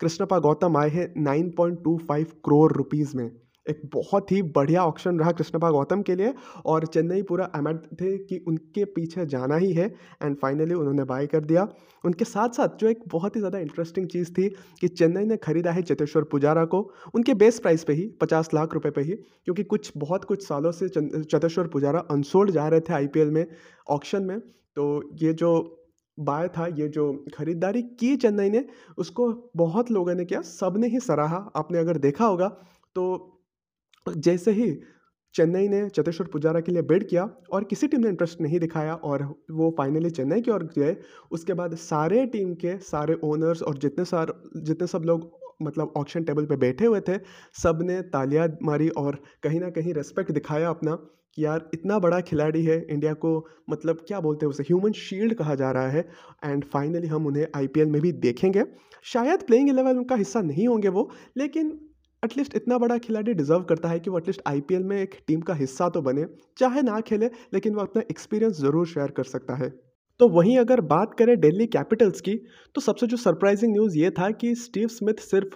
कृष्णपा 0.00 0.38
गौतम 0.38 0.76
आए 0.76 0.88
हैं 0.88 1.12
nine 1.16 1.50
point 1.50 1.82
two 1.84 1.96
five 2.08 2.26
crore 2.44 2.72
rupees 2.72 3.16
में। 3.16 3.30
एक 3.68 3.80
बहुत 3.94 4.32
ही 4.32 4.40
बढ़िया 4.50 4.84
ऑप्शन 4.84 5.18
रहा 5.18 5.32
कृष्णपा 5.32 5.70
गौतम 5.70 6.02
के 6.02 6.14
लिए 6.16 6.32
और 6.66 6.86
चेन्नई 6.86 7.22
पूरा 7.22 7.44
अमेड 7.54 7.78
थे 7.92 8.16
कि 8.18 8.38
उनके 8.48 8.84
पीछे 8.90 9.26
जाना 9.26 9.56
ही 9.56 9.72
है 9.72 9.86
एंड 10.22 10.36
फाइनली 10.36 10.74
उन्होंने 10.74 11.04
बाय 11.04 11.26
कर 11.26 11.44
दिया। 11.44 11.66
उनके 12.04 12.24
साथ 12.24 12.48
साथ 12.50 12.76
जो 12.80 12.88
एक 12.88 13.02
बहुत 13.08 13.36
ही 13.36 13.40
ज़्यादा 13.40 13.58
इंटरेस्टिंग 13.58 14.06
चीज़ 14.08 14.32
थी 14.32 14.48
कि 14.80 14.88
चेन्नई 14.88 15.24
ने 15.24 15.36
खरीदा 15.38 15.72
है 15.72 15.82
चेतेश्वर 15.82 16.24
पुजारा 16.24 16.64
को। 16.64 16.80
उनके 17.14 17.34
बेस 17.34 17.58
प्राइस 17.58 17.84
पे 17.84 17.92
ही, 17.92 18.06
पचास 18.20 18.50
लाख 18.54 18.74
रुपए 18.74 18.90
पे 18.90 19.02
ही, 19.02 19.14
क्योंकि 19.44 19.62
कुछ, 19.64 19.92
बहुत 19.96 20.24
कुछ 20.24 20.46
सालों 20.46 20.72
से 20.72 20.88
चेतेश्वर 20.88 21.66
पुजारा 21.68 22.00
अनसोल्ड 22.10 22.50
जा 22.50 22.68
रहे 22.68 22.80
थे 22.80 22.94
आईपीएल 22.94 23.30
में 23.30 23.46
ऑक्शन 23.88 24.22
में। 24.22 24.38
तो 24.40 25.02
ये 25.22 25.32
जो 25.34 25.50
बाय 26.18 26.48
था, 26.48 26.66
ये 26.68 26.86
जो 26.88 27.12
खरीदारी 27.34 27.82
की 27.82 28.16
चेन्नई 28.16 28.50
ने, 28.50 28.64
उसको 28.98 29.32
बहुत 29.56 29.90
लोगों 29.90 30.14
ने 30.14 30.24
किया 30.24 30.40
सबने 30.42 30.88
ही 30.88 31.00
सराहा। 31.00 31.36
आपने 31.56 31.78
अगर 31.78 31.98
देखा 31.98 32.26
होगा 32.26 32.48
तो 32.96 33.34
जैसे 34.16 34.50
ही 34.50 34.78
चेन्नई 35.34 35.68
ने 35.68 35.88
चतेश्वर 35.88 36.26
पुजारा 36.26 36.60
के 36.60 36.72
लिए 36.72 36.82
बेड 36.82 37.08
किया 37.08 37.30
और 37.52 37.64
किसी 37.64 37.88
टीम 37.88 38.00
ने 38.00 38.08
इंटरेस्ट 38.08 38.40
नहीं 38.40 38.58
दिखाया 38.60 38.94
और 38.94 39.22
वो 39.50 39.74
फाइनली 39.78 40.10
चेन्नई 40.10 40.40
की 40.40 40.50
ओर 40.50 40.64
गए, 40.78 40.96
उसके 41.30 41.54
बाद 41.54 41.74
सारे 41.74 42.26
टीम 42.26 42.54
के 42.54 42.78
सारे 42.78 43.14
ओनर्स 43.24 43.62
और 43.62 43.78
जितने 43.78 44.04
सार, 44.04 44.32
जितने 44.56 44.86
सब 44.86 45.02
लोग 45.04 45.30
मतलब 45.62 45.92
ऑक्शन 45.96 46.24
टेबल 46.24 46.46
पे 46.46 46.56
बैठे 46.56 46.86
हुए 46.86 47.00
थे 47.00 47.18
सबने 47.62 48.02
तालियाँ 48.02 48.48
मारी 48.62 48.88
और 48.88 49.18
कहीं 49.42 49.60
ना 49.60 49.70
कहीं 49.70 49.94
रेस्पेक्ट 49.94 50.32
दिखाया 50.32 50.70
अपना 50.70 50.94
कि 51.34 51.44
यार 51.44 51.68
इतना 51.74 51.98
बड़ा 51.98 52.20
खिलाड़ी 52.20 52.64
है 52.64 52.86
इंडिया 52.90 53.12
को 53.14 53.46
मतलब 53.70 54.04
क्या 54.08 54.20
बोलते 54.20 54.46
हैं 54.46 54.50
उसे 54.50 54.62
ह्यूमन 54.62 54.92
शील्ड 54.92 55.34
कहा 55.34 55.54
जा 55.54 55.70
रहा 55.70 55.88
है 55.88 56.08
एंड 56.44 56.64
फाइनली 56.64 57.06
हम 57.06 57.26
उन्हें 57.26 57.46
आईपीएल 57.56 57.86
में 57.86 58.00
भी 58.02 58.12
देखेंगे। 58.12 58.64
शायद 59.02 59.42
प्लेइंग 59.42 59.68
इलेवन 59.68 60.04
का 60.04 60.14
हिस्सा 60.14 60.40
नहीं 60.40 60.68
होंगे 60.68 60.88
वो, 60.88 61.10
लेकिन 61.36 61.78
एटलीस्ट 62.22 62.54
इतना 62.56 62.78
बड़ा 62.78 62.96
खिलाड़ी 62.98 63.32
डिजर्व 63.34 63.62
करता 63.62 63.88
है 63.88 64.00
कि 64.00 64.10
वो 64.10 64.18
एटलीस्ट 64.18 64.40
आई 64.46 64.62
में 64.70 64.96
एक 64.96 65.14
टीम 65.26 65.40
का 65.40 65.54
हिस्सा 65.54 65.88
तो 65.88 66.00
बने 66.02 66.24
चाहे 66.58 66.82
ना 66.82 67.00
खेले 67.00 67.26
लेकिन 67.54 67.74
वो 67.74 67.82
अपना 67.82 68.02
एक्सपीरियंस 68.10 68.60
ज़रूर 68.60 68.86
शेयर 68.86 69.10
कर 69.10 69.24
सकता 69.24 69.56
है। 69.56 69.68
तो 70.20 70.28
वहीं 70.28 70.56
अगर 70.58 70.80
बात 70.88 71.14
करें 71.14 71.38
दिल्ली 71.40 71.66
कैपिटल्स 71.68 72.20
की 72.20 72.34
तो 72.74 72.80
सबसे 72.80 73.06
जो 73.06 73.16
सरप्राइजिंग 73.16 73.72
न्यूज़ 73.72 73.98
ये 73.98 74.10
था 74.10 74.30
कि 74.32 74.54
स्टीव 74.56 74.88
स्मिथ 74.88 75.20
सिर्फ़ 75.22 75.54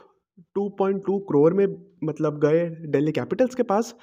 2.2 0.57 1.19
करोड़ 1.29 1.53
में 1.55 1.67
मतलब 2.05 2.39
गए 2.41 2.65
दिल्ली 2.89 3.13
कैपिटल्स 3.13 3.55
के 3.55 3.63
पास। 3.65 3.95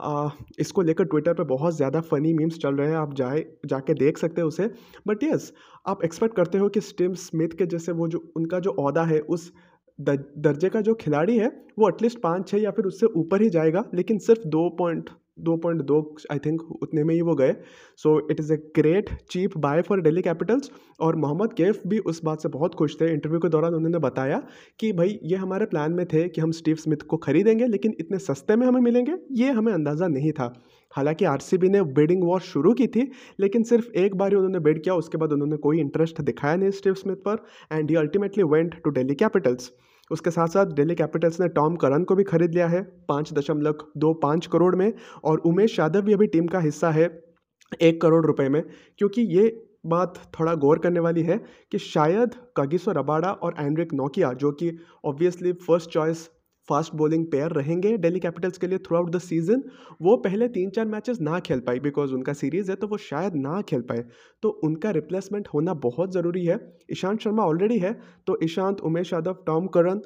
आ, 0.00 0.28
इसको 0.58 0.82
लेकर 0.82 1.04
ट्विटर 1.04 1.34
पे 1.34 1.44
बहुत 1.46 1.76
ज़्यादा 1.76 2.00
फ़नी 2.02 2.32
मीम्स 2.32 2.58
चल 2.58 2.74
रहे 2.74 2.88
हैं 2.88 2.96
आप 2.96 3.14
जाए 3.14 3.44
जाके 3.66 3.94
देख 3.94 4.18
सकते 4.18 4.40
हो 4.40 4.48
उसे। 4.48 4.66
बट 5.08 5.24
यस 5.24 5.52
आप 5.86 6.04
एक्सपेक्ट 6.04 6.36
करते 6.36 6.58
हो 6.58 6.68
कि 6.68 6.80
स्टीव 6.80 7.14
स्मिथ 7.22 7.56
के 7.58 7.66
जैसे 7.66 7.92
वो 7.92 8.08
जो 8.08 8.22
उनका 8.36 8.60
जो 8.60 8.70
अहदा 8.72 9.04
है 9.04 9.20
उस 9.20 9.52
दर्जे 9.98 10.68
का 10.68 10.80
जो 10.80 10.94
खिलाड़ी 10.94 11.36
है, 11.38 11.48
वो 11.78 11.88
एटलीस्ट 11.88 12.18
पाँच 12.20 12.48
छः 12.48 12.58
या 12.58 12.70
फिर 12.70 12.84
उससे 12.84 13.06
ऊपर 13.06 13.42
ही 13.42 13.48
जाएगा, 13.50 13.84
लेकिन 13.94 14.18
सिर्फ़ 14.18 14.48
दो 14.48 14.68
पॉइंट 14.78 15.10
दो 15.38 15.56
पॉइंट 15.56 15.82
दो 15.82 15.98
आई 16.32 16.38
थिंक 16.38 16.62
उतने 16.82 17.02
में 17.04 17.14
ही 17.14 17.20
वो 17.22 17.34
गए। 17.34 17.54
So 17.98 18.28
it 18.30 18.40
is 18.40 18.52
a 18.52 18.56
great 18.76 19.10
cheap 19.30 19.56
buy 19.56 19.82
for 19.82 20.00
Delhi 20.00 20.22
Capitals 20.22 20.70
और 21.00 21.16
मोहम्मद 21.16 21.52
कैफ 21.52 21.82
भी 21.86 21.98
उस 21.98 22.22
बात 22.24 22.40
से 22.40 22.48
बहुत 22.48 22.74
खुश 22.74 22.96
थे। 23.00 23.12
इंटरव्यू 23.12 23.40
के 23.40 23.48
दौरान 23.48 23.74
उन्होंने 23.74 23.98
बताया 23.98 24.42
कि 24.80 24.92
भाई, 24.92 25.18
ये 25.22 25.36
हमारे 25.36 25.66
प्लान 25.66 25.92
में 25.92 26.04
थे 26.06 26.28
कि 26.28 26.40
हम 26.40 26.50
स्टीव 26.50 26.76
स्मिथ 26.76 27.02
को 27.02 27.16
खरीदेंगे, 27.16 27.66
लेकिन 27.66 27.94
इतने 28.00 28.18
सस्ते 28.18 28.56
में 28.56 28.66
हमें 28.66 28.80
मिलेंगे, 28.80 29.14
ये 29.32 29.50
हमें 29.50 29.72
अंदाज़ा 29.72 30.06
नहीं 30.08 30.32
था। 30.32 30.52
हालाँकि 30.92 31.24
आरसीबी 31.24 31.68
ने 31.68 31.82
बेडिंग 31.82 32.22
वॉर 32.22 32.40
शुरू 32.40 32.72
की 32.72 32.86
थी, 32.86 33.10
लेकिन 33.40 33.62
सिर्फ़ 33.62 33.90
एक 33.96 34.16
बार 34.16 34.30
ही 34.30 34.36
उन्होंने 34.36 34.60
बेड 34.60 34.82
किया, 34.82 34.94
उसके 34.94 35.18
बाद 35.18 35.32
उन्होंने 35.32 35.56
कोई 35.56 35.80
इंटरेस्ट 35.80 36.20
दिखाया 36.20 36.56
नहीं 36.56 36.70
स्टीव 36.70 36.94
स्मिथ 36.94 37.16
पर 37.28 37.44
and 37.72 37.90
he 37.90 37.96
ultimately 37.96 38.44
went 38.44 38.74
to 38.84 38.90
Delhi 38.90 39.14
Capitals 39.14 39.70
उसके 40.10 40.30
साथ 40.30 40.48
साथ 40.48 40.66
दिल्ली 40.66 40.94
कैपिटल्स 40.94 41.40
ने 41.40 41.48
टॉम 41.48 41.76
करन 41.76 42.04
को 42.04 42.14
भी 42.14 42.24
खरीद 42.24 42.54
लिया 42.54 42.68
है, 42.68 42.82
पाँच 43.08 43.32
दशमलव 43.32 43.74
दो 43.96 44.12
पाँच 44.14 44.46
करोड़ 44.46 44.74
में 44.76 44.92
और 45.24 45.38
उमेश 45.38 45.78
यादव 45.78 46.02
भी 46.02 46.12
अभी 46.12 46.26
टीम 46.26 46.46
का 46.46 46.60
हिस्सा 46.60 46.90
है, 46.90 47.08
एक 47.82 48.00
करोड़ 48.02 48.24
रुपए 48.26 48.48
में। 48.48 48.62
क्योंकि 48.98 49.22
ये 49.22 49.64
बात 49.86 50.14
थोड़ा 50.40 50.54
गौर 50.54 50.78
करने 50.78 51.00
वाली 51.00 51.22
है 51.22 51.38
कि 51.72 51.78
शायद 51.78 52.34
कगिसो 52.56 52.92
रबाडा 52.92 53.30
और 53.32 53.54
एंड्रिक 53.58 53.94
नोकिया, 53.94 54.32
जो 54.32 54.52
कि 54.52 54.78
obviously 55.04 55.52
first 55.52 55.90
choice 55.90 56.28
fast 56.68 56.94
bowling 56.94 57.24
pair 57.26 57.52
रहेंगे 57.52 57.96
दिल्ली 57.98 58.20
कैपिटल्स 58.20 58.58
के 58.58 58.66
लिए 58.66 58.78
थ्रू 58.78 58.96
आउट 58.96 59.10
द 59.10 59.18
सीज़न 59.20 59.62
वो 60.02 60.16
पहले 60.24 60.48
तीन 60.48 60.70
चार 60.70 60.86
मैचेस 60.86 61.20
ना 61.20 61.38
खेल 61.40 61.60
पाई 61.60 61.80
बिकॉज़ 61.80 62.14
उनका 62.14 62.32
सीरीज़ 62.34 62.70
है 62.70 62.76
तो 62.76 62.86
वो 62.86 62.96
शायद 62.98 63.34
ना 63.36 63.60
खेल 63.62 63.82
पाए। 63.82 64.04
तो 64.42 64.48
उनका 64.64 64.90
रिप्लेसमेंट 64.90 65.48
होना 65.54 65.74
बहुत 65.82 66.12
ज़रूरी 66.12 66.44
है। 66.44 66.58
ईशांत 66.92 67.20
शर्मा 67.20 67.44
ऑलरेडी 67.44 67.78
है 67.78 67.92
तो 68.26 68.38
ईशांत, 68.44 68.80
उमेश 68.80 69.12
यादव, 69.12 69.36
टॉम 69.46 69.66
करन। 69.68 70.00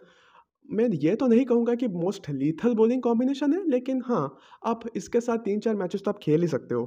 मैं 0.69 0.89
ये 0.95 1.15
तो 1.17 1.27
नहीं 1.27 1.45
कहूँगा 1.45 1.75
कि 1.75 1.89
मोस्ट 1.91 2.29
लीथल 2.31 2.75
बॉलिंग 2.75 3.03
कॉम्बिनेशन 3.03 3.53
है, 3.53 3.63
लेकिन 3.71 4.03
हाँ 4.07 4.37
आप 4.67 4.85
इसके 4.97 5.21
साथ 5.21 5.39
तीन 5.39 5.61
चार 5.61 5.75
मैचेस 5.77 6.03
तो 6.05 6.11
आप 6.11 6.19
खेल 6.23 6.41
ही 6.43 6.49
सकते 6.49 6.75
हो। 6.75 6.85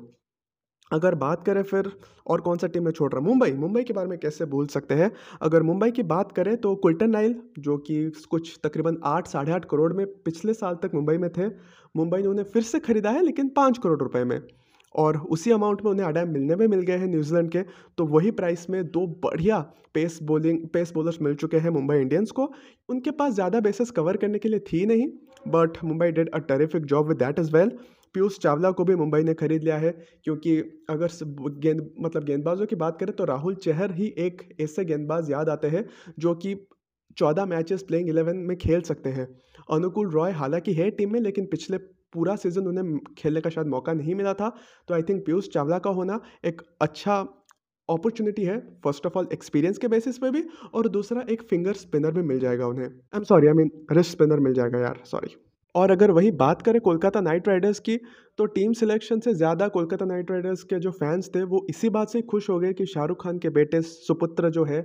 अगर 0.91 1.15
बात 1.15 1.43
करें 1.45 1.61
फिर, 1.63 1.91
और 2.27 2.41
कौन 2.41 2.57
सा 2.57 2.67
टीम 2.67 2.83
में 2.85 2.91
छोड़ 2.91 3.11
रहा 3.11 3.21
हूँ? 3.21 3.27
मुंबई। 3.29 3.51
मुंबई 3.51 3.83
के 3.83 3.93
बारे 3.93 4.07
में 4.07 4.17
कैसे 4.19 4.45
भूल 4.45 4.67
सकते 4.67 4.93
हैं? 4.93 5.11
अगर 5.41 5.63
मुंबई 5.63 5.91
की 5.91 6.03
बात 6.03 6.31
करें 6.31 6.55
तो 6.57 6.75
कुल्टन 6.75 7.09
नाइल, 7.09 7.35
जो 7.59 7.77
कि 7.77 8.11
कुछ 8.29 8.59
तकरीबन 8.63 8.97
आठ, 9.03 9.27
साढ़े 9.27 9.51
आठ 9.51 9.65
करोड़ 9.65 9.91
में 9.93 10.05
पिछले 10.25 10.53
साल 10.53 10.75
तक 10.75 10.91
मुंबई 10.95 11.17
में 11.17 11.29
थे, 11.29 11.47
मुंबई 11.95 12.21
ने 12.21 12.27
उन्हें 12.27 12.45
फिर 12.45 12.63
से 12.63 12.79
खरीदा 12.79 13.09
है, 13.09 13.23
लेकिन 13.23 13.49
पाँच 13.49 13.77
करोड़ 13.77 13.99
रुपए 13.99 14.23
में। 14.23 14.39
और 14.95 15.17
उसी 15.17 15.51
अमाउंट 15.51 15.81
में 15.85 15.91
उन्हें 15.91 16.05
अडैम 16.07 16.29
मिलने 16.29 16.55
में 16.55 16.67
मिल 16.67 16.81
गए 16.81 16.97
हैं 16.97 17.07
न्यूजीलैंड 17.07 17.49
के। 17.51 17.61
तो 17.97 18.05
वही 18.05 18.31
प्राइस 18.31 18.69
में 18.69 18.83
दो 18.85 19.05
बढ़िया 19.23 19.59
पेस 19.93 20.19
बॉलिंग 20.23 20.59
पेस 20.67 20.91
बॉलर्स 20.95 21.21
मिल 21.21 21.35
चुके 21.35 21.57
हैं 21.57 21.69
मुंबई 21.69 21.95
इंडियंस 21.95 22.31
को। 22.31 22.51
उनके 22.89 23.11
पास 23.11 23.33
ज़्यादा 23.33 23.59
बेसिस 23.59 23.91
कवर 23.91 24.17
करने 24.17 24.39
के 24.39 24.49
लिए 24.49 24.59
थी 24.59 24.85
नहीं 24.85 25.07
but 25.47 25.83
Mumbai 25.83 26.11
did 26.11 26.29
a 26.29 26.37
terrific 26.47 26.85
job 26.85 27.07
with 27.07 27.17
that 27.17 27.39
is 27.39 27.51
well 27.51 27.71
Piyush 28.15 28.37
Chawla 28.39 28.71
को 28.71 28.83
भी 28.83 28.95
मुंबई 28.95 29.23
ने 29.23 29.33
खरीद 29.35 29.63
लिया 29.63 29.77
है, 29.77 29.91
क्योंकि 30.23 30.57
अगर 30.89 31.09
गेंद 31.59 31.89
मतलब 31.99 32.23
गेंदबाजों 32.25 32.65
की 32.65 32.75
बात 32.77 32.99
करें 32.99 33.15
तो 33.15 33.25
राहुल 33.25 33.55
चहर 33.63 33.91
ही 33.93 34.13
एक 34.19 34.41
ऐसे 34.61 34.85
गेंदबाज 34.85 35.31
याद 35.31 35.49
आते 35.49 35.67
हैं, 35.69 35.85
जो 36.19 36.33
कि 36.35 36.55
चौदह 37.17 37.45
मैचेस 37.47 37.83
प्लेइंग 37.83 38.09
इलेवन 38.09 38.37
में 38.39 38.57
खेल 38.59 38.81
सकते 38.83 39.09
हैं। 39.11 39.27
अनुकूल 39.71 40.09
रॉय 40.11 40.31
हालाँकि 40.33 40.73
है 40.73 40.89
टीम 40.91 41.13
में, 41.13 41.19
लेकिन 41.21 41.45
पिछले 41.47 41.77
पूरा 42.13 42.35
सीज़न 42.37 42.67
उन्हें 42.67 42.97
खेलने 43.17 43.41
का 43.41 43.49
शायद 43.49 43.67
मौका 43.67 43.93
नहीं 43.93 44.15
मिला 44.15 44.33
था 44.33 44.49
तो 44.87 44.93
आई 44.93 45.03
थिंक 45.03 45.25
पीयूष 45.25 45.49
चावला 45.49 45.79
का 45.79 45.89
होना 45.91 46.19
एक 46.45 46.61
अच्छा 46.81 47.15
अपॉर्चुनिटी 47.89 48.43
है 48.43 48.57
फ़र्स्ट 48.83 49.05
ऑफ़ 49.05 49.17
ऑल 49.17 49.27
एक्सपीरियंस 49.33 49.77
के 49.77 49.87
बेसिस 49.87 50.17
पे 50.17 50.29
भी, 50.31 50.43
और 50.73 50.87
दूसरा 50.89 51.25
एक 51.29 51.41
फिंगर 51.49 51.73
स्पिनर 51.75 52.11
भी 52.11 52.21
मिल 52.23 52.39
जाएगा 52.39 52.67
उन्हें। 52.67 52.85
I 52.85 53.17
am 53.17 53.23
sorry 53.23 53.47
I 53.47 53.53
mean 53.53 53.71
wrist 53.91 54.11
spinner 54.11 54.39
मिल 54.39 54.53
जाएगा 54.53 54.79
यार 54.79 55.01
सॉरी 55.05 55.35
और 55.75 55.91
अगर 55.91 56.11
वही 56.11 56.31
बात 56.33 56.61
करें 56.61 56.79
कोलकाता 56.81 57.21
नाइट 57.21 57.47
राइडर्स 57.47 57.79
की 57.79 57.97
तो 58.39 58.45
टीम 58.47 58.73
सिलेक्शन 58.73 59.19
से 59.19 59.33
ज़्यादा 59.33 59.67
कोलकाता 59.69 60.05
नाइट 60.05 60.31
राइडर्स 60.31 60.63
के 60.63 60.79
जो 60.79 60.91
फैंस 60.91 61.29
थे, 61.35 61.43
वो 61.43 61.65
इसी 61.69 61.89
बात 61.89 62.09
से 62.09 62.21
खुश 62.23 62.49
हो 62.49 62.59
गए 62.59 62.73
कि 62.73 62.85
शाहरुख 62.85 63.23
खान 63.23 63.39
के 63.39 63.49
बेटे 63.51 63.81
सुपुत्र 63.81 64.49
जो 64.49 64.63
है, 64.65 64.79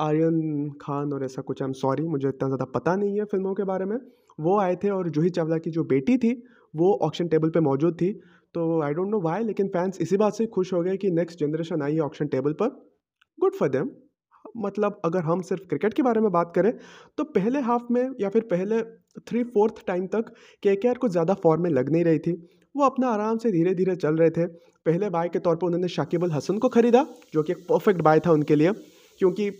आर्यन 0.00 0.70
खान 0.80 1.12
और 1.12 1.24
ऐसा 1.24 1.42
कुछ 1.42 1.62
आई 1.62 1.66
एम 1.66 1.72
सॉरी 1.74 2.02
मुझे 2.04 2.28
इतना 2.28 2.48
ज़्यादा 2.48 2.64
पता 2.74 2.94
नहीं 2.96 3.18
है 3.18 3.24
फ़िल्मों 3.26 3.54
के 3.54 3.64
बारे 3.64 3.84
में, 3.84 3.96
वो 4.38 4.58
आए 4.60 4.76
थे 4.84 4.90
और 4.90 5.08
जूही 5.10 5.30
चावला 5.30 5.58
की 5.58 5.70
जो 5.70 5.84
बेटी 5.86 6.16
थी, 6.18 6.32
वो 6.74 6.92
ऑक्शन 7.02 7.28
टेबल 7.28 7.50
पे 7.50 7.60
मौजूद 7.60 7.94
थी। 7.94 8.12
तो 8.54 8.80
आई 8.82 8.94
डोंट 8.94 9.10
नो 9.10 9.20
वाई 9.20 9.44
लेकिन 9.44 9.68
फैंस 9.68 10.00
इसी 10.00 10.16
बात 10.16 10.34
से 10.34 10.46
खुश 10.48 10.72
हो 10.72 10.82
गए 10.82 10.96
कि 10.96 11.10
नेक्स्ट 11.10 11.38
जनरेशन 11.40 11.82
आई 11.82 11.94
है 11.94 12.00
ऑक्शन 12.02 12.26
टेबल 12.28 12.52
पर। 12.54 12.68
गुड 13.38 13.54
फॉर 13.54 13.68
देम 13.68 13.90
मतलब 14.56 15.00
अगर 15.04 15.22
हम 15.22 15.40
सिर्फ़ 15.42 15.66
क्रिकेट 15.68 15.94
के 15.94 16.02
बारे 16.02 16.20
में 16.20 16.30
बात 16.32 16.52
करें 16.54 16.72
तो 17.18 17.24
पहले 17.32 17.60
हाफ़ 17.62 17.92
में 17.92 18.02
या 18.20 18.28
फिर 18.28 18.42
पहले 18.50 18.82
थ्री 19.20 19.42
फोर्थ 19.46 19.86
टाइम 19.86 20.06
तक 20.08 20.32
के 20.62 20.74
के 20.76 20.88
आर 20.88 20.98
को 20.98 21.08
ज़्यादा 21.08 21.34
फॉर्म 21.42 21.62
में 21.62 21.70
लग 21.70 21.90
नहीं 21.92 22.04
रही 22.04 22.18
थी। 22.18 22.32
वो 22.74 22.84
अपना 22.84 23.08
आराम 23.08 23.38
से 23.38 23.50
धीरे 23.52 23.74
धीरे 23.74 23.96
चल 23.96 24.16
रहे 24.16 24.30
थे। 24.30 24.46
पहले 24.86 25.08
बाय 25.10 25.28
के 25.28 25.38
तौर 25.40 25.56
पर 25.56 25.66
उन्होंने 25.66 25.88
शाकिब 25.90 26.24
अल 26.24 26.30
हसन 26.32 26.58
को 26.58 26.68
खरीदा 26.70 27.04
जो 27.34 27.42
कि 27.42 27.52
एक 27.52 27.66
परफेक्ट 27.68 28.00
बाय 28.02 28.20
था 28.20 28.32
उनके 28.32 28.56
लिए 28.56 28.72
क्योंकि 29.20 29.50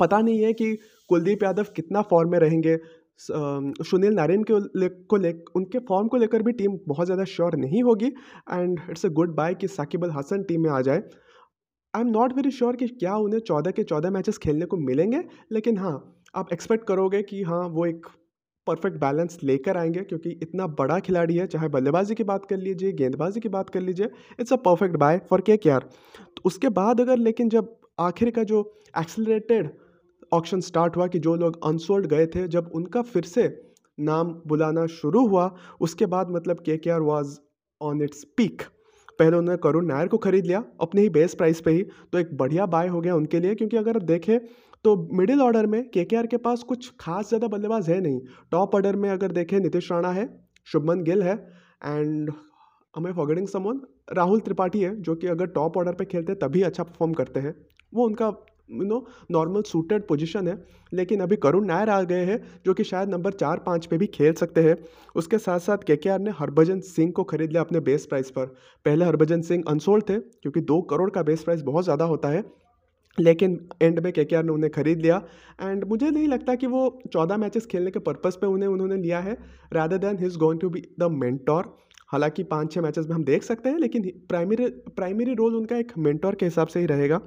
पता 0.00 0.20
नहीं 0.20 0.42
है 0.44 0.52
कि 0.52 0.74
कुलदीप 1.10 1.42
यादव 1.42 1.66
कितना 1.76 2.02
फॉर्म 2.10 2.30
में 2.30 2.38
रहेंगे। 2.38 2.76
सुनील 3.20 4.14
नारायण 4.14 4.42
के 4.42 4.58
ले, 4.78 4.88
को 4.88 5.16
ले 5.16 5.32
उनके 5.56 5.78
फॉर्म 5.88 6.08
को 6.08 6.16
लेकर 6.16 6.42
भी 6.42 6.52
टीम 6.52 6.78
बहुत 6.88 7.06
ज़्यादा 7.06 7.24
श्योर 7.26 7.56
नहीं 7.56 7.82
होगी। 7.82 8.06
And 8.06 8.80
it's 8.90 9.06
a 9.06 9.08
good 9.10 9.34
buy 9.36 9.54
कि 9.54 9.68
साकिब 9.68 10.04
अल 10.04 10.10
हसन 10.10 10.42
टीम 10.42 10.62
में 10.62 10.70
आ 10.70 10.80
जाए। 10.80 11.02
I 11.94 12.02
am 12.02 12.08
not 12.08 12.32
very 12.32 12.50
sure 12.50 12.76
कि 12.76 12.86
क्या 12.88 13.14
उन्हें 13.16 13.40
चौदह 13.40 13.70
के 13.70 13.82
चौदह 13.84 14.10
मैचेस 14.10 14.38
खेलने 14.38 14.66
को 14.66 14.76
मिलेंगे, 14.78 15.18
लेकिन 15.52 15.78
हाँ 15.78 16.24
आप 16.34 16.52
एक्सपेक्ट 16.52 16.86
करोगे 16.86 17.22
कि 17.22 17.42
हाँ 17.42 17.66
वो 17.68 17.84
एक 17.86 18.06
परफेक्ट 18.66 18.96
बैलेंस 19.00 19.38
लेकर 19.42 19.76
आएँगे, 19.76 20.00
क्योंकि 20.00 20.30
इतना 20.42 20.66
बड़ा 20.78 20.98
खिलाड़ी 21.00 21.36
है, 21.36 21.46
चाहे 21.46 21.68
बल्लेबाजी 21.68 22.14
की 22.14 22.24
बात 22.24 22.44
कर 22.46 22.56
लीजिए, 22.56 22.92
गेंदबाजी 22.92 23.40
की 23.40 23.48
बात 23.48 23.70
कर 23.70 23.80
लीजिए 23.80 24.08
it's 24.40 24.52
a 24.52 24.56
perfect 24.64 24.96
buy 24.96 25.20
for 25.30 25.40
K 25.40 25.56
K 25.56 25.70
R 25.70 25.88
तो 26.18 26.42
उसके 26.44 26.68
बाद 26.70 27.00
अगर, 27.00 27.16
लेकिन 27.18 27.48
जब 27.48 27.76
आखिर 28.00 28.30
का 28.30 28.42
जो 28.44 28.64
एक्सलरेटेड 28.98 29.70
ऑप्शन 30.32 30.60
स्टार्ट 30.62 30.96
हुआ 30.96 31.06
कि 31.06 31.18
जो 31.18 31.34
लोग 31.36 31.64
अनसोल्ड 31.66 32.06
गए 32.06 32.26
थे, 32.26 32.48
जब 32.48 32.70
उनका 32.74 33.02
फिर 33.04 33.24
से 33.24 33.48
नाम 34.00 34.32
बुलाना 34.46 34.86
शुरू 34.92 35.26
हुआ, 35.26 35.54
उसके 35.80 36.06
बाद 36.06 36.30
मतलब 36.30 36.60
K 36.60 36.76
K 36.76 36.90
R 36.90 37.00
was 37.02 37.38
on 37.80 38.02
its 38.02 38.24
peak 38.36 38.62
पहले 39.22 39.36
उन्होंने 39.36 39.56
करुण 39.62 39.86
नायर 39.86 40.08
को 40.08 40.18
खरीद 40.18 40.46
लिया, 40.46 40.62
अपने 40.80 41.02
ही 41.02 41.08
बेस 41.10 41.34
प्राइस 41.34 41.60
पे 41.60 41.70
ही। 41.70 41.82
तो 42.12 42.18
एक 42.18 42.36
बढ़िया 42.36 42.66
बाय 42.68 42.88
हो 42.88 43.00
गया 43.00 43.16
उनके 43.16 43.40
लिए, 43.40 43.54
क्योंकि 43.54 43.76
अगर 43.76 43.98
देखें 44.04 44.38
तो 44.84 44.96
मिडिल 45.14 45.40
ऑर्डर 45.40 45.66
में 45.66 45.82
के 45.90 46.04
के 46.04 46.36
पास 46.38 46.62
कुछ 46.64 46.90
खास 47.00 47.28
ज़्यादा 47.28 47.48
बल्लेबाज 47.48 47.90
है 47.90 48.00
नहीं। 48.00 48.20
टॉप 48.52 48.74
ऑर्डर 48.74 48.96
में 48.96 49.08
अगर 49.10 49.32
देखें, 49.32 49.58
नीतीश 49.60 49.90
राणा 49.92 50.10
है, 50.12 50.28
शुभमन 50.66 51.02
गिल 51.02 51.22
है 51.22 51.34
एंड 51.84 52.32
हमें 52.94 53.12
फॉरगेटिंग 53.12 53.46
समोन 53.48 53.80
राहुल 54.12 54.40
त्रिपाठी 54.40 54.80
है, 54.80 54.94
जो 54.96 55.14
कि 55.14 55.26
अगर 55.26 55.46
टॉप 55.48 55.76
ऑर्डर 55.76 55.92
पे 55.92 56.04
खेलते 56.06 56.34
तभी 56.36 56.62
अच्छा 56.62 56.82
परफॉर्म 56.82 57.12
करते 57.14 57.40
हैं। 57.40 57.54
वो 57.92 58.06
उनका 58.06 58.30
you 58.68 58.84
know 58.84 59.04
normal 59.30 59.62
suited 59.62 60.06
position 60.06 60.48
है, 60.48 60.56
लेकिन 60.92 61.20
अभी 61.20 61.36
करुण 61.36 61.66
नायर 61.66 61.90
आ 61.90 62.00
गए 62.02 62.24
हैं, 62.24 62.40
जो 62.66 62.74
कि 62.74 62.84
शायद 62.84 63.08
नंबर 63.08 63.32
चार, 63.34 63.58
पाँच 63.58 63.86
पे 63.86 63.98
भी 63.98 64.06
खेल 64.08 64.32
सकते 64.34 64.62
हैं। 64.62 64.76
उसके 65.16 65.38
साथ 65.38 65.58
साथ 65.60 65.84
के 65.90 66.18
ने 66.18 66.30
हरभजन 66.30 66.80
सिंह 66.86 67.12
को 67.12 67.24
खरीद 67.24 67.50
लिया 67.50 67.62
अपने 67.62 67.80
बेस 67.82 68.06
प्राइस 68.06 68.30
पर। 68.30 68.46
पहले 68.86 69.04
हरभजन 69.04 69.42
सिंह 69.42 69.64
अनसोल्ड 69.68 70.08
थे, 70.08 70.18
क्योंकि 70.18 70.60
दो 70.62 70.80
करोड़ 70.90 71.10
का 71.10 71.22
बेस 71.22 71.42
प्राइस 71.42 71.62
बहुत 71.62 71.84
ज़्यादा 71.84 72.04
होता 72.06 72.28
है, 72.28 72.44
लेकिन 73.18 73.58
एंड 73.82 73.98
में 74.00 74.12
के 74.12 74.24
ने 74.32 74.52
उन्हें 74.52 74.70
खरीद 74.72 75.00
लिया। 75.00 75.16
एंड 75.62 75.84
मुझे 75.84 76.10
नहीं 76.10 76.28
लगता 76.28 76.54
कि 76.54 76.66
वो 76.66 77.00
चौदह 77.12 77.36
मैचेस 77.36 77.66
खेलने 77.66 77.90
के 77.90 77.98
पर्पज़ 78.00 78.36
पे 78.38 78.46
उन्हें, 78.46 78.68
उन्होंने 78.68 78.96
लिया 78.96 79.20
है। 79.20 79.36
Rather 79.72 79.98
than 79.98 80.18
his 80.18 80.36
going 80.36 80.60
to 80.60 80.70
be 80.70 80.82
the 81.00 81.10
mentor 81.12 81.76
हालाँकि 82.12 82.42
पाँच 82.44 82.72
छः 82.72 82.80
मैचेस 82.80 83.06
में 83.06 83.14
हम 83.14 83.24
देख 83.24 83.42
सकते 83.42 83.68
हैं, 83.68 83.78
लेकिन 83.78 84.10
प्राइमरी 84.28 84.66
प्राइमरी 84.96 85.34
रोल 85.34 85.54
उनका 85.56 85.76
एक 85.76 85.92
मेंटोर 85.98 86.34
के 86.34 86.46
हिसाब 86.46 86.66
से 86.66 86.80
ही 86.80 86.86
रहेगा। 86.86 87.20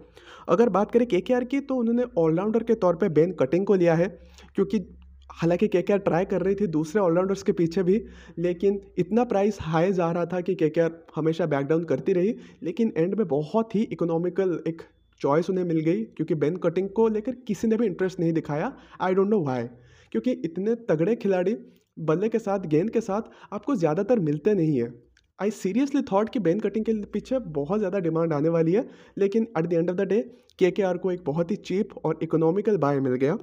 अगर 0.50 0.70
बात 0.70 0.92
करें 0.92 1.08
के 1.08 1.22
की 1.46 1.60
तो 1.62 1.76
उन्होंने 1.76 2.04
ऑलराउंडर 2.18 2.64
के 2.64 2.76
तौर 2.76 2.96
पर 2.96 3.10
बेन 3.12 3.32
कटिंग 3.32 3.66
को 3.66 3.76
लिया 3.76 3.96
है, 3.96 4.08
क्योंकि 4.56 4.86
हालाँकि 5.32 5.68
के 5.68 5.98
ट्राई 6.00 6.26
कर 6.26 6.42
रही 6.42 6.56
थी 6.56 6.68
दूसरे 6.68 7.02
ऑलराउंडर्स 7.02 7.44
के 7.44 7.52
पीछे 7.52 7.84
भी, 7.84 8.02
लेकिन 8.40 8.80
इतना 8.98 9.24
प्राइस 9.24 9.58
हाई 9.62 9.92
जा 9.94 10.12
रहा 10.12 10.26
था 10.26 10.42
कि 10.42 10.56
के 10.56 10.82
हमेशा 11.16 11.46
बैकडाउन 11.46 11.84
करती 11.84 12.14
रही, 12.14 12.36
लेकिन 12.64 12.94
एंड 12.98 13.16
में 13.16 13.28
बहुत 13.28 13.76
ही 13.76 13.82
इकोनॉमिकल 13.92 14.60
एक 14.68 14.82
चॉइस 15.22 15.50
उन्हें 15.50 15.66
मिल 15.66 15.80
गई, 15.80 16.04
क्योंकि 16.04 16.36
बेन 16.36 16.56
कटिंग 16.58 16.90
को 16.90 17.08
लेकर 17.08 17.36
किसी 17.48 17.68
ने 17.68 17.78
भी 17.78 17.86
इंटरेस्ट 17.86 18.20
नहीं 18.20 18.34
दिखाया। 18.34 18.72
आई 19.02 19.14
डोंट 19.14 19.30
नो 19.30 19.42
वाई 19.42 19.64
क्योंकि 20.12 20.32
इतने 20.46 20.76
तगड़े 20.90 21.16
खिलाड़ी 21.16 21.56
बल्ले 21.98 22.30
के 22.30 22.40
साथ, 22.40 22.60
गेंद 22.60 22.90
के 22.90 23.02
साथ 23.02 23.54
आपको 23.54 23.76
ज़्यादातर 23.76 24.20
मिलते 24.22 24.54
नहीं 24.54 24.80
है। 24.82 24.94
आई 25.40 25.52
सीरियसली 25.54 26.02
थॉट 26.04 26.30
कि 26.30 26.40
बेन 26.40 26.60
कटिंग 26.60 26.86
के 26.86 26.94
पीछे 27.08 27.40
बहुत 27.52 27.80
ज़्यादा 27.80 28.00
डिमांड 28.00 28.34
आने 28.34 28.50
वाली 28.50 28.74
है, 28.74 28.88
लेकिन 29.18 29.48
at 29.58 29.66
the 29.66 29.74
end 29.74 29.90
of 29.90 29.98
the 29.98 30.08
day 30.10 30.22
K 30.60 30.72
K 30.72 30.84
R 30.84 30.98
को 30.98 31.12
एक 31.12 31.24
बहुत 31.26 31.52
ही 31.52 31.56
चीप 31.58 31.98
और 32.06 32.20
इकोनॉमिकल 32.24 32.78
बाय 32.78 33.00
मिल 33.00 33.16
गया। 33.16 33.38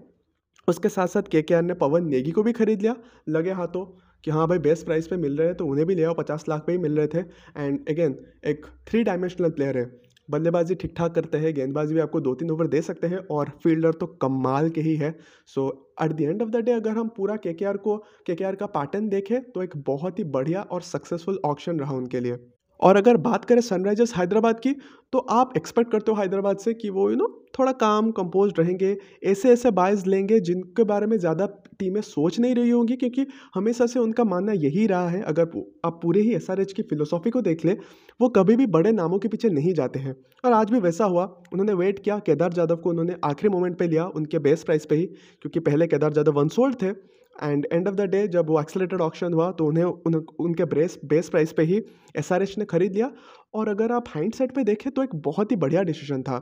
उसके 0.68 0.88
साथ 0.88 1.06
साथ 1.08 1.22
के 1.22 1.42
के 1.42 1.54
आर 1.54 1.62
ने 1.62 1.74
पवन 1.76 2.06
नेगी 2.06 2.30
को 2.30 2.42
भी 2.42 2.52
खरीद 2.52 2.82
लिया। 2.82 2.94
लगे 3.28 3.52
हाथों 3.52 3.84
कि 4.24 4.30
हाँ 4.30 4.46
भाई 4.48 4.58
बेस्ट 4.60 4.84
प्राइस 4.86 5.06
पे 5.06 5.16
मिल 5.16 5.36
रहे 5.38 5.46
हैं 5.46 5.56
तो 5.56 5.66
उन्हें 5.66 5.86
भी 5.86 5.94
ले 5.94 6.04
आओ, 6.04 6.14
पचास 6.14 6.44
लाख 6.48 6.64
पे 6.66 6.72
ही 6.72 6.78
मिल 6.78 6.96
रहे 6.96 7.06
थे। 7.06 7.18
एंड 7.56 7.88
अगेन 7.88 8.16
एक 8.46 8.66
थ्री 8.86 9.02
डायमेंशनल 9.04 9.50
प्लेयर 9.50 9.78
है। 9.78 9.84
बल्लेबाजी 10.28 10.74
ठीक 10.74 10.94
ठाक 10.96 11.14
करते 11.14 11.38
हैं, 11.38 11.54
गेंदबाजी 11.54 11.94
भी 11.94 12.00
आपको 12.00 12.20
दो 12.20 12.34
तीन 12.34 12.50
ओवर 12.50 12.66
दे 12.66 12.82
सकते 12.82 13.06
हैं 13.06 13.18
और 13.30 13.50
फील्डर 13.62 13.92
तो 13.92 14.06
कमाल 14.22 14.70
के 14.70 14.80
ही 14.80 14.94
है। 14.96 15.14
So 15.46 15.68
at 16.02 16.12
the 16.12 16.20
end 16.20 16.42
of 16.42 16.50
the 16.50 16.56
day 16.56 16.72
अगर 16.72 16.90
हम 16.90 17.08
पूरा 17.08 17.36
के 17.38 17.52
को 17.78 17.96
के 18.26 18.34
का 18.54 18.66
पैटर्न 18.68 19.08
देखें 19.08 19.40
तो 19.52 19.62
एक 19.62 19.76
बहुत 19.86 20.18
ही 20.18 20.24
बढ़िया 20.30 20.62
और 20.62 20.82
सक्सेसफुल 20.82 21.40
ऑप्शन 21.44 21.80
रहा 21.80 21.94
उनके 21.94 22.20
लिए। 22.20 22.38
और 22.80 22.96
अगर 22.96 23.16
बात 23.18 23.44
करें 23.44 23.60
सनराइजर्स 23.60 24.14
हैदराबाद 24.14 24.60
की 24.60 24.74
तो 25.12 25.18
आप 25.30 25.52
एक्सपेक्ट 25.56 25.90
करते 25.92 26.10
हो 26.10 26.16
हैदराबाद 26.16 26.58
से 26.58 26.74
कि 26.74 26.90
वो 26.90 27.10
यू 27.10 27.16
नो 27.16 27.26
थोड़ा 27.58 27.72
काम 27.72 28.10
कंपोज 28.10 28.52
रहेंगे, 28.58 28.96
ऐसे 29.24 29.50
ऐसे 29.52 29.70
बायस 29.70 30.06
लेंगे 30.06 30.38
जिनके 30.40 30.84
बारे 30.84 31.06
में 31.06 31.16
ज़्यादा 31.18 31.46
टीमें 31.78 32.00
सोच 32.00 32.38
नहीं 32.40 32.54
रही 32.54 32.70
होंगी, 32.70 32.96
क्योंकि 32.96 33.26
हमेशा 33.54 33.86
से 33.86 33.98
उनका 33.98 34.24
मानना 34.24 34.52
यही 34.54 34.86
रहा 34.86 35.08
है, 35.08 35.20
अगर 35.22 35.42
आप 35.84 35.98
पूरे 36.02 36.20
ही 36.20 36.34
एसआरएच 36.34 36.72
की 36.72 36.82
फ़िलोसॉफी 36.82 37.30
को 37.30 37.42
देख 37.42 37.64
ले, 37.64 37.72
वो 38.20 38.28
कभी 38.30 38.56
भी 38.56 38.66
बड़े 38.68 38.92
नामों 38.92 39.18
के 39.18 39.28
पीछे 39.28 39.50
नहीं 39.50 39.74
जाते 39.74 39.98
हैं। 39.98 40.14
और 40.44 40.52
आज 40.52 40.70
भी 40.70 40.80
वैसा 40.80 41.04
हुआ, 41.04 41.24
उन्होंने 41.52 41.72
वेट 41.74 41.98
किया, 41.98 42.18
केदार 42.20 42.52
जाधव 42.52 42.76
को 42.76 42.90
उन्होंने 42.90 43.16
आखिरी 43.24 43.48
मोमेंट 43.48 43.78
पर 43.78 43.90
लिया, 43.90 44.06
उनके 44.06 44.38
बेस्ट 44.40 44.66
प्राइस 44.66 44.86
पर 44.86 44.96
ही, 44.96 45.06
क्योंकि 45.42 45.60
पहले 45.60 45.86
केदार 45.86 46.12
जाधव 46.12 46.40
वनसोल्ड 46.40 46.82
थे 46.82 46.92
and 47.36 47.66
end 47.72 47.88
of 47.88 47.94
the 47.94 48.00
day 48.10 48.26
जब 48.28 48.48
वो 48.48 48.60
एक्सलेटेड 48.60 49.00
ऑप्शन 49.00 49.32
हुआ 49.34 49.50
तो 49.52 49.66
उन्हें 49.66 49.84
उन, 49.84 50.14
उनके 50.14 50.64
ब्रेस 50.64 50.98
बेस 51.04 51.28
प्राइस 51.28 51.52
पे 51.52 51.62
ही 51.62 51.82
एस 52.18 52.32
आर 52.32 52.42
एच 52.42 52.58
ने 52.58 52.64
खरीद 52.64 52.94
लिया। 52.94 53.10
और 53.54 53.68
अगर 53.68 53.92
आप 53.92 54.04
हाइंड 54.08 54.34
सेट 54.34 54.52
पर 54.52 54.62
देखें 54.64 54.90
तो 54.92 55.02
एक 55.02 55.14
बहुत 55.24 55.50
ही 55.52 55.56
बढ़िया 55.56 55.82
डिसीज़न 55.82 56.22
था। 56.22 56.38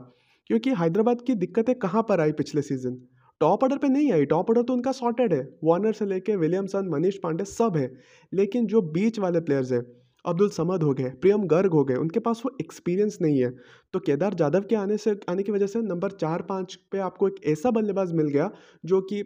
क्योंकि 0.49 0.69
हैदराबाद 0.73 1.21
की 1.21 1.33
दिक्कतें 1.35 1.73
कहाँ 1.75 2.01
पर 2.09 2.19
आई 2.19 2.31
पिछले 2.31 2.61
सीज़न 2.61 2.97
टॉप 3.41 3.63
ऑर्डर 3.63 3.77
पे 3.77 3.87
नहीं 3.87 4.11
आई। 4.13 4.25
टॉप 4.25 4.49
ऑर्डर 4.49 4.61
तो 4.61 4.73
उनका 4.73 4.91
सॉर्टेड 4.91 5.33
है। 5.33 5.47
वार्नर 5.63 5.93
से 5.93 6.05
लेके 6.05 6.35
विलियमसन 6.35 6.89
मनीष 6.89 7.17
पांडे 7.23 7.45
सब 7.45 7.77
है। 7.77 7.91
लेकिन 8.33 8.65
जो 8.67 8.81
बीच 8.91 9.19
वाले 9.19 9.39
प्लेयर्स 9.39 9.71
है 9.71 9.81
अब्दुल 10.25 10.49
समद 10.49 10.83
हो 10.83 10.93
गए 10.93 11.09
प्रियम 11.21 11.43
गर्ग 11.47 11.73
हो 11.73 11.83
गए 11.83 11.95
उनके 11.95 12.19
पास 12.19 12.41
वो 12.45 12.51
एक्सपीरियंस 12.61 13.17
नहीं 13.21 13.41
है। 13.43 13.49
तो 13.93 13.99
केदार 13.99 14.33
जाधव 14.33 14.65
के 14.69 14.75
आने 14.75 14.97
से 14.97 15.15
आने 15.29 15.43
की 15.43 15.51
वजह 15.51 15.67
से 15.67 15.81
नंबर 15.81 16.11
चार 16.11 16.41
पाँच 16.41 16.75
पे 16.91 16.99
आपको 16.99 17.27
एक 17.27 17.35
ऐसा 17.47 17.71
बल्लेबाज 17.71 18.11
मिल 18.13 18.27
गया 18.27 18.49
जो 18.85 19.01
कि 19.01 19.21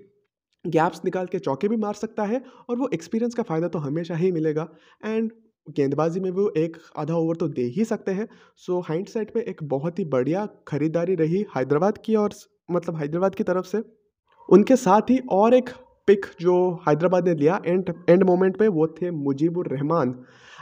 गैप्स 0.68 1.02
निकाल 1.06 1.26
के 1.26 1.40
चौके 1.40 1.68
भी 1.68 1.78
मार 1.78 1.94
सकता 1.94 2.24
है 2.24 2.42
और 2.70 2.78
वो 2.78 2.90
एक्सपीरियंस 2.94 3.36
का 3.36 3.44
फ़ायदा 3.44 3.68
तो 3.68 3.80
हमेशा 3.80 4.16
ही 4.16 4.32
मिलेगा। 4.32 4.68
एंड 5.06 5.32
गेंदबाजी 5.68 6.20
में 6.20 6.30
वो 6.32 6.50
एक 6.58 6.78
आधा 6.98 7.16
ओवर 7.16 7.36
तो 7.36 7.48
दे 7.50 7.64
ही 7.76 7.86
सकते 7.86 8.12
हैं। 8.12 8.28
सो 8.58 8.80
हाइंड 8.80 9.08
साइड 9.08 9.32
पर 9.34 9.40
एक 9.42 9.64
बहुत 9.66 10.00
ही 10.00 10.06
बढ़िया 10.08 10.48
खरीदारी 10.68 11.16
रही 11.16 11.46
हैदराबाद 11.56 11.98
की 12.06 12.16
और 12.16 12.34
मतलब 12.72 12.98
हैदराबाद 12.98 13.36
की 13.36 13.44
तरफ़ 13.44 13.66
से। 13.66 13.82
उनके 14.50 14.76
साथ 14.76 15.10
ही 15.10 15.20
और 15.32 15.54
एक 15.54 15.70
पिक 16.08 16.26
जो 16.42 16.56
हैदराबाद 16.88 17.28
ने 17.28 17.34
लिया 17.36 17.60
एंड 17.66 17.94
एंड 18.10 18.24
मोमेंट 18.24 18.58
पे 18.58 18.68
वो 18.70 18.88
थे 18.98 19.12
Mujeebur 19.14 19.68
Rahman. 19.68 20.14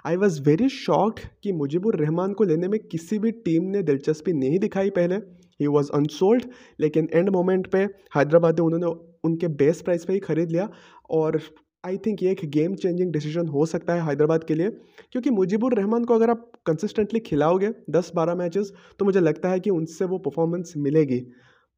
I 0.06 0.15
was 0.15 0.41
very 0.41 0.69
shocked 0.69 1.19
कि 1.43 1.51
मुजीबुर 1.54 1.95
रहमान 1.95 2.34
को 2.34 2.43
लेने 2.43 2.67
में 2.67 2.80
किसी 2.82 3.19
भी 3.19 3.32
टीम 3.45 3.63
ने 3.65 3.82
दिलचस्पी 3.84 4.34
नहीं 4.34 4.60
दिखाई 4.60 4.89
पहले। 4.89 5.15
ही 5.60 5.67
वॉज़ 5.67 5.91
अनसोल्ड, 5.93 6.43
लेकिन 6.80 7.10
एंड 7.13 7.30
मोमेंट 7.30 7.67
पे 7.67 7.84
हैदराबाद 8.15 8.60
ने 8.60 8.65
उन्होंने 8.65 8.86
उनके 9.23 9.47
बेस्ट 9.59 9.86
प्राइस 9.86 10.05
पे 10.05 10.13
ही 10.13 10.19
ख़रीद 10.21 10.51
लिया 10.51 10.69
और 11.12 11.39
आई 11.83 11.97
थिंक 11.97 12.21
ये 12.23 12.31
एक 12.31 12.41
गेम 12.51 12.75
चेंजिंग 12.75 13.12
डिसीज़न 13.13 13.47
हो 13.47 13.65
सकता 13.65 13.93
है 13.93 14.01
हैदराबाद 14.01 14.43
के 14.43 14.55
लिए, 14.55 14.69
क्योंकि 15.12 15.29
मुजीबुर 15.31 15.73
रहमान 15.75 16.03
को 16.05 16.15
अगर 16.15 16.29
आप 16.29 16.51
कंसिस्टेंटली 16.65 17.19
खिलाओगे 17.21 17.69
दस 17.91 18.12
बारह 18.15 18.36
मैचेस 18.36 18.71
तो 18.99 19.05
मुझे 19.05 19.19
लगता 19.19 19.49
है 19.49 19.59
कि 19.59 19.69
उनसे 19.71 20.05
वो 20.05 20.17
परफॉर्मेंस 20.19 20.73
मिलेगी। 20.77 21.19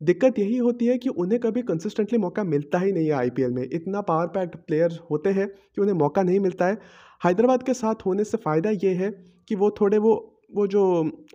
दिक्कत 0.02 0.40
यही 0.40 0.58
होती 0.58 0.86
है 0.86 0.98
कि 0.98 1.10
उन्हें 1.12 1.40
कभी 1.40 1.62
कंसिस्टेंटली 1.64 2.18
मौका 2.20 2.44
मिलता 2.46 2.80
ही 2.80 2.92
नहीं 2.92 3.06
है 3.06 3.14
आईपीएल 3.14 3.52
में। 3.52 3.64
इतना 3.64 4.02
पावर 4.04 4.28
पैक्ड 4.30 4.56
प्लेयर 4.58 5.00
होते 5.12 5.30
हैं 5.32 5.48
कि 5.48 5.82
उन्हें 5.82 5.96
मौका 5.96 6.24
नहीं 6.24 6.40
मिलता 6.40 6.68
है। 6.68 6.78
हैदराबाद 7.22 7.64
के 7.64 7.74
साथ 7.74 8.06
होने 8.06 8.24
से 8.24 8.38
फ़ायदा 8.40 8.70
ये 8.84 8.94
है 8.96 9.10
कि 9.50 9.56
वो 9.56 9.70
थोड़े 9.82 9.98
वो 10.00 10.14
वो 10.52 10.66
जो 10.68 10.82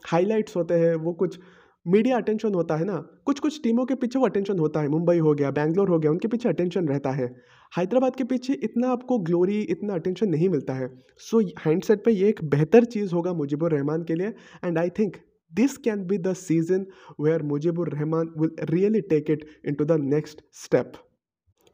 हाईलाइट्स 0.07 0.57
होते 0.57 0.75
हैं, 0.75 0.95
वो 0.97 1.13
कुछ 1.15 1.39
मीडिया 1.87 2.17
अटेंशन 2.17 2.55
होता 2.55 2.77
है 2.77 2.85
ना 2.85 2.97
कुछ 3.25 3.39
कुछ 3.41 3.61
टीमों 3.63 3.85
के 3.87 3.95
पीछे 3.95 4.19
वो 4.19 4.27
अटेंशन 4.27 4.59
होता 4.59 4.81
है। 4.81 4.89
मुंबई 4.89 5.19
हो 5.19 5.33
गया 5.35 5.51
बैंगलोर 5.51 5.89
हो 5.89 5.99
गया 5.99 6.11
उनके 6.11 6.29
पीछे 6.29 6.49
अटेंशन 6.49 6.89
रहता 6.89 7.11
है। 7.11 7.27
हैदराबाद 7.73 8.17
के 8.17 8.25
पीछे 8.25 8.53
इतना 8.63 8.89
आपको 8.89 9.19
ग्लोरी 9.19 9.61
इतना 9.71 9.95
अटेंशन 9.95 10.29
नहीं 10.29 10.49
मिलता 10.49 10.75
है। 10.75 10.89
सो 11.19 11.41
हैंड 11.67 11.83
सेट 11.83 12.05
पर 12.05 12.11
ये 12.11 12.29
एक 12.29 12.45
बेहतर 12.45 12.85
चीज़ 12.85 13.15
होगा 13.15 13.33
मुजीबुर 13.33 13.73
रहमान 13.73 14.03
के 14.03 14.15
लिए। 14.15 14.33
And 14.65 14.79
I 14.79 14.91
think 14.91 15.17
this 15.53 15.77
can 15.77 16.05
be 16.07 16.19
the 16.19 16.33
season 16.35 16.87
where 17.21 17.43
Mujibur 17.43 17.89
Rahman 17.89 18.33
will 18.39 18.51
really 18.71 19.01
take 19.01 19.31
it 19.31 19.47
in 19.67 19.75
to 19.75 19.85
the 19.85 20.01
next 20.01 20.43
step 20.65 20.93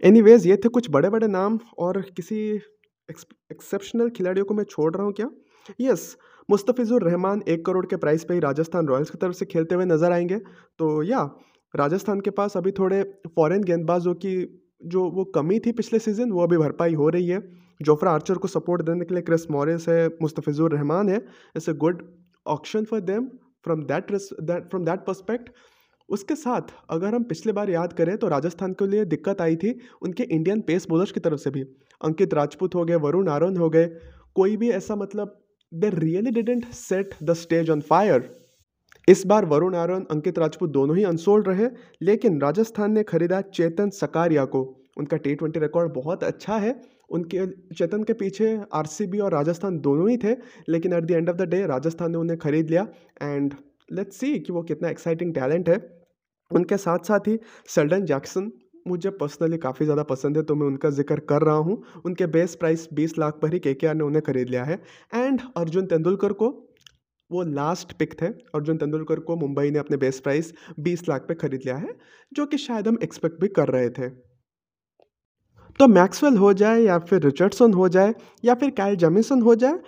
any 0.03 0.21
ये 0.49 0.57
थे 0.57 0.69
कुछ 0.69 0.91
बड़े 0.91 1.11
बड़े 1.11 1.27
नाम 1.29 1.59
और 1.79 2.01
किसी 2.17 2.39
एक्सेप्शनल 3.09 4.09
खिलाड़ियों 4.11 4.45
को 4.47 4.55
मैं 4.55 4.65
छोड़ 4.65 4.95
रहा 4.95 5.05
हूँ 5.05 5.13
क्या? 5.13 5.29
यस 5.81 5.91
yes, 5.91 6.36
मुस्तफ़िज़ुर 6.49 7.03
रहमान 7.03 7.43
एक 7.49 7.65
करोड़ 7.67 7.85
के 7.87 7.97
प्राइस 7.97 8.25
पे 8.25 8.35
ही 8.35 8.41
राजस्थान 8.41 8.87
रॉयल्स 8.87 9.11
की 9.11 9.19
तरफ़ 9.19 9.35
से 9.35 9.45
खेलते 9.47 9.75
हुए 9.75 9.85
नज़र 9.85 10.13
आएँगे। 10.13 10.39
तो 10.79 11.03
या, 11.03 11.23
राजस्थान 11.75 12.21
के 12.21 12.31
पास 12.31 12.57
अभी 12.57 12.73
थोड़े 12.73 13.03
फॉरेन 13.37 13.63
गेंदबाजों 13.63 14.15
की 14.15 14.35
जो 14.85 15.09
वो 15.11 15.25
कमी 15.35 15.59
थी 15.61 15.73
पिछले 15.73 15.99
सीज़न, 15.99 16.31
वो 16.31 16.43
अभी 16.43 16.57
भरपाई 16.59 16.95
हो 16.95 17.09
रही 17.09 17.27
है। 17.29 17.41
जोफ्रा 17.81 18.11
आर्चर 18.11 18.35
को 18.35 18.49
सपोर्ट 18.49 18.83
देने 18.83 19.05
के 19.05 19.15
लिए 19.15 19.23
क्रिस 19.23 19.51
मॉरिस 19.51 19.89
है, 19.89 20.07
मुस्तफ़िज़ुर 20.23 20.73
रहमान 20.73 21.09
है। 21.09 21.17
It's 21.57 21.69
a 21.71 21.73
good 21.75 22.03
option 22.47 22.85
for 22.85 23.01
them 23.03 23.27
from 23.65 23.83
that 23.85 24.13
that, 24.13 24.69
from 24.71 24.85
that 24.85 25.01
perspective. 25.07 25.51
उसके 26.09 26.35
साथ 26.35 26.73
अगर 26.91 27.15
हम 27.15 27.25
पिछले 27.25 27.53
बार 27.53 27.71
याद 27.71 27.93
करें 27.93 28.17
तो 28.19 28.29
राजस्थान 28.29 28.73
के 28.73 28.87
लिए 28.87 29.05
दिक्कत 29.07 29.41
आई 29.41 29.57
थी 29.57 29.79
उनके 30.03 30.23
इंडियन 30.25 30.61
पेस 30.61 30.87
बॉलर्स 30.91 31.13
की 31.13 31.21
तरफ़ 31.21 31.41
से 31.41 31.51
भी। 31.51 31.63
अंकित 32.01 32.35
राजपूत 32.35 32.75
हो 32.75 32.85
गए, 32.85 32.95
वरुण 32.97 33.29
आरोन 33.29 33.57
हो 33.57 33.71
गए। 33.71 33.87
कोई 34.37 34.57
भी 34.57 34.71
ऐसा 34.71 34.97
मतलब 34.97 35.37
they 35.73 35.89
really 35.91 36.31
didn't 36.31 36.65
set 36.73 37.15
the 37.23 37.33
stage 37.33 37.71
on 37.71 37.81
fire 37.81 38.31
इस 39.09 39.27
बार 39.27 39.45
वरुण 39.45 39.75
आरोन 39.75 40.07
अंकित 40.11 40.39
राजपूत 40.39 40.71
दोनों 40.71 40.97
ही 40.97 41.05
अनसोल्ड 41.05 41.49
रहे, 41.49 41.69
लेकिन 42.03 42.41
राजस्थान 42.41 42.93
ने 42.93 43.03
खरीदा 43.03 43.41
चेतन 43.41 43.91
सकारिया 43.91 44.45
को। 44.45 44.63
उनका 44.99 45.17
टी 45.17 45.35
ट्वेंटी 45.35 45.61
रिकॉर्ड 45.61 45.93
बहुत 45.93 46.25
अच्छा 46.25 46.57
है। 46.57 46.75
उनके, 47.11 47.47
चेतन 47.75 48.03
के 48.03 48.13
पीछे 48.13 48.59
आरसीबी 48.75 49.19
और 49.19 49.33
राजस्थान 49.33 49.79
दोनों 49.79 50.09
ही 50.11 50.17
थे, 50.17 50.35
लेकिन 50.69 50.93
at 50.93 51.05
the 51.05 51.11
end 51.11 51.31
of 51.31 51.37
the 51.37 51.49
day 51.49 51.67
Rajasthan 51.67 52.11
ने 52.11 52.19
उन्हें 52.19 52.39
खरीद 52.39 52.71
लिया। 52.71 52.87
एंड 53.23 53.55
लेट्स 53.93 54.17
सी 54.17 54.39
कि 54.39 54.53
वो 54.53 54.63
कितना 54.63 54.89
एक्साइटिंग 54.89 55.35
टैलेंट 55.35 55.69
है। 55.69 55.79
उनके 56.51 56.77
साथ 56.77 56.99
साथ 56.99 57.29
ही 57.29 57.39
सेल्डन 57.69 58.05
जैक्सन 58.05 58.51
मुझे 58.87 59.11
पर्सनली 59.13 59.59
काफ़ी 59.59 59.85
ज़्यादा 59.85 60.03
पसंद 60.05 60.37
है 60.37 60.43
तो 60.43 60.55
मैं 60.55 60.67
उनका 60.67 60.91
ज़िक्र 60.91 61.21
कर 61.29 61.43
रहा 61.43 61.57
हूँ। 61.57 61.83
उनके 62.05 62.27
बेस्ट 62.29 62.59
प्राइस 62.59 62.89
बीस 62.95 63.19
लाख 63.19 63.39
पर 63.43 63.53
ही 63.53 63.59
के 63.61 63.95
ने 63.95 64.05
उन्हें 64.05 64.23
खरीद 64.23 64.49
लिया 64.49 64.65
है। 64.65 64.81
एंड 65.15 65.41
अर्जुन 65.57 65.87
तेंदुलकर 65.87 66.33
को 66.35 66.49
वो 67.31 67.43
लास्ट 67.45 67.93
पिक 67.93 68.13
थे। 68.21 68.27
अर्जुन 68.27 68.77
तेंदुलकर 68.77 69.21
को 69.21 69.37
मुंबई 69.37 69.71
ने 69.71 69.79
अपने 69.79 69.97
बेस्ट 69.97 70.23
प्राइस 70.23 70.53
बीस 70.81 71.09
लाख 71.09 71.25
पे 71.29 71.35
खरीद 71.37 71.61
लिया 71.65 71.77
है, 71.77 71.95
जो 72.33 72.47
कि 72.47 72.59
शायद 72.59 72.89
हम 72.89 72.99
एक्सपेक्ट 73.03 73.41
भी 73.41 73.49
कर 73.51 73.69
रहे 73.69 73.91
थे। 73.91 74.09
तो 75.81 75.87
मैक्सवेल 75.89 76.37
हो 76.37 76.53
जाए 76.55 76.81
या 76.81 76.99
फिर 77.01 77.23
रिचर्डसन 77.23 77.73
हो 77.75 77.89
जाए 77.89 78.15
या 78.45 78.55
फिर 78.55 78.71
कैल 78.73 78.95
जमीसन 78.99 79.43
हो 79.43 79.55
जाए 79.57 79.79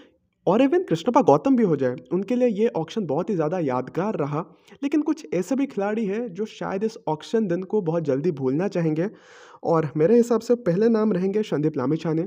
और 0.48 0.62
इवन 0.62 0.82
कृष्णपा 0.82 1.20
गौतम 1.22 1.56
भी 1.56 1.62
हो 1.62 1.76
जाए, 1.76 1.96
उनके 2.12 2.34
लिए 2.34 2.48
ये 2.48 2.68
ऑक्शन 2.76 3.06
बहुत 3.06 3.30
ही 3.30 3.34
ज़्यादा 3.34 3.58
यादगार 3.60 4.16
रहा। 4.16 4.44
लेकिन 4.82 5.02
कुछ 5.02 5.26
ऐसे 5.34 5.56
भी 5.56 5.66
खिलाड़ी 5.66 6.04
हैं 6.06 6.26
जो 6.34 6.44
शायद 6.46 6.84
इस 6.84 6.96
ऑक्शन 7.08 7.46
दिन 7.46 7.62
को 7.64 7.80
बहुत 7.82 8.04
जल्दी 8.04 8.30
भूलना 8.32 8.68
चाहेंगे। 8.68 9.08
और 9.64 9.90
मेरे 9.96 10.16
हिसाब 10.16 10.40
से 10.40 10.54
पहले 10.62 10.88
नाम 10.88 11.12
रहेंगे 11.12 11.42
संदीप 11.44 11.76
लामिछाने। 11.76 12.26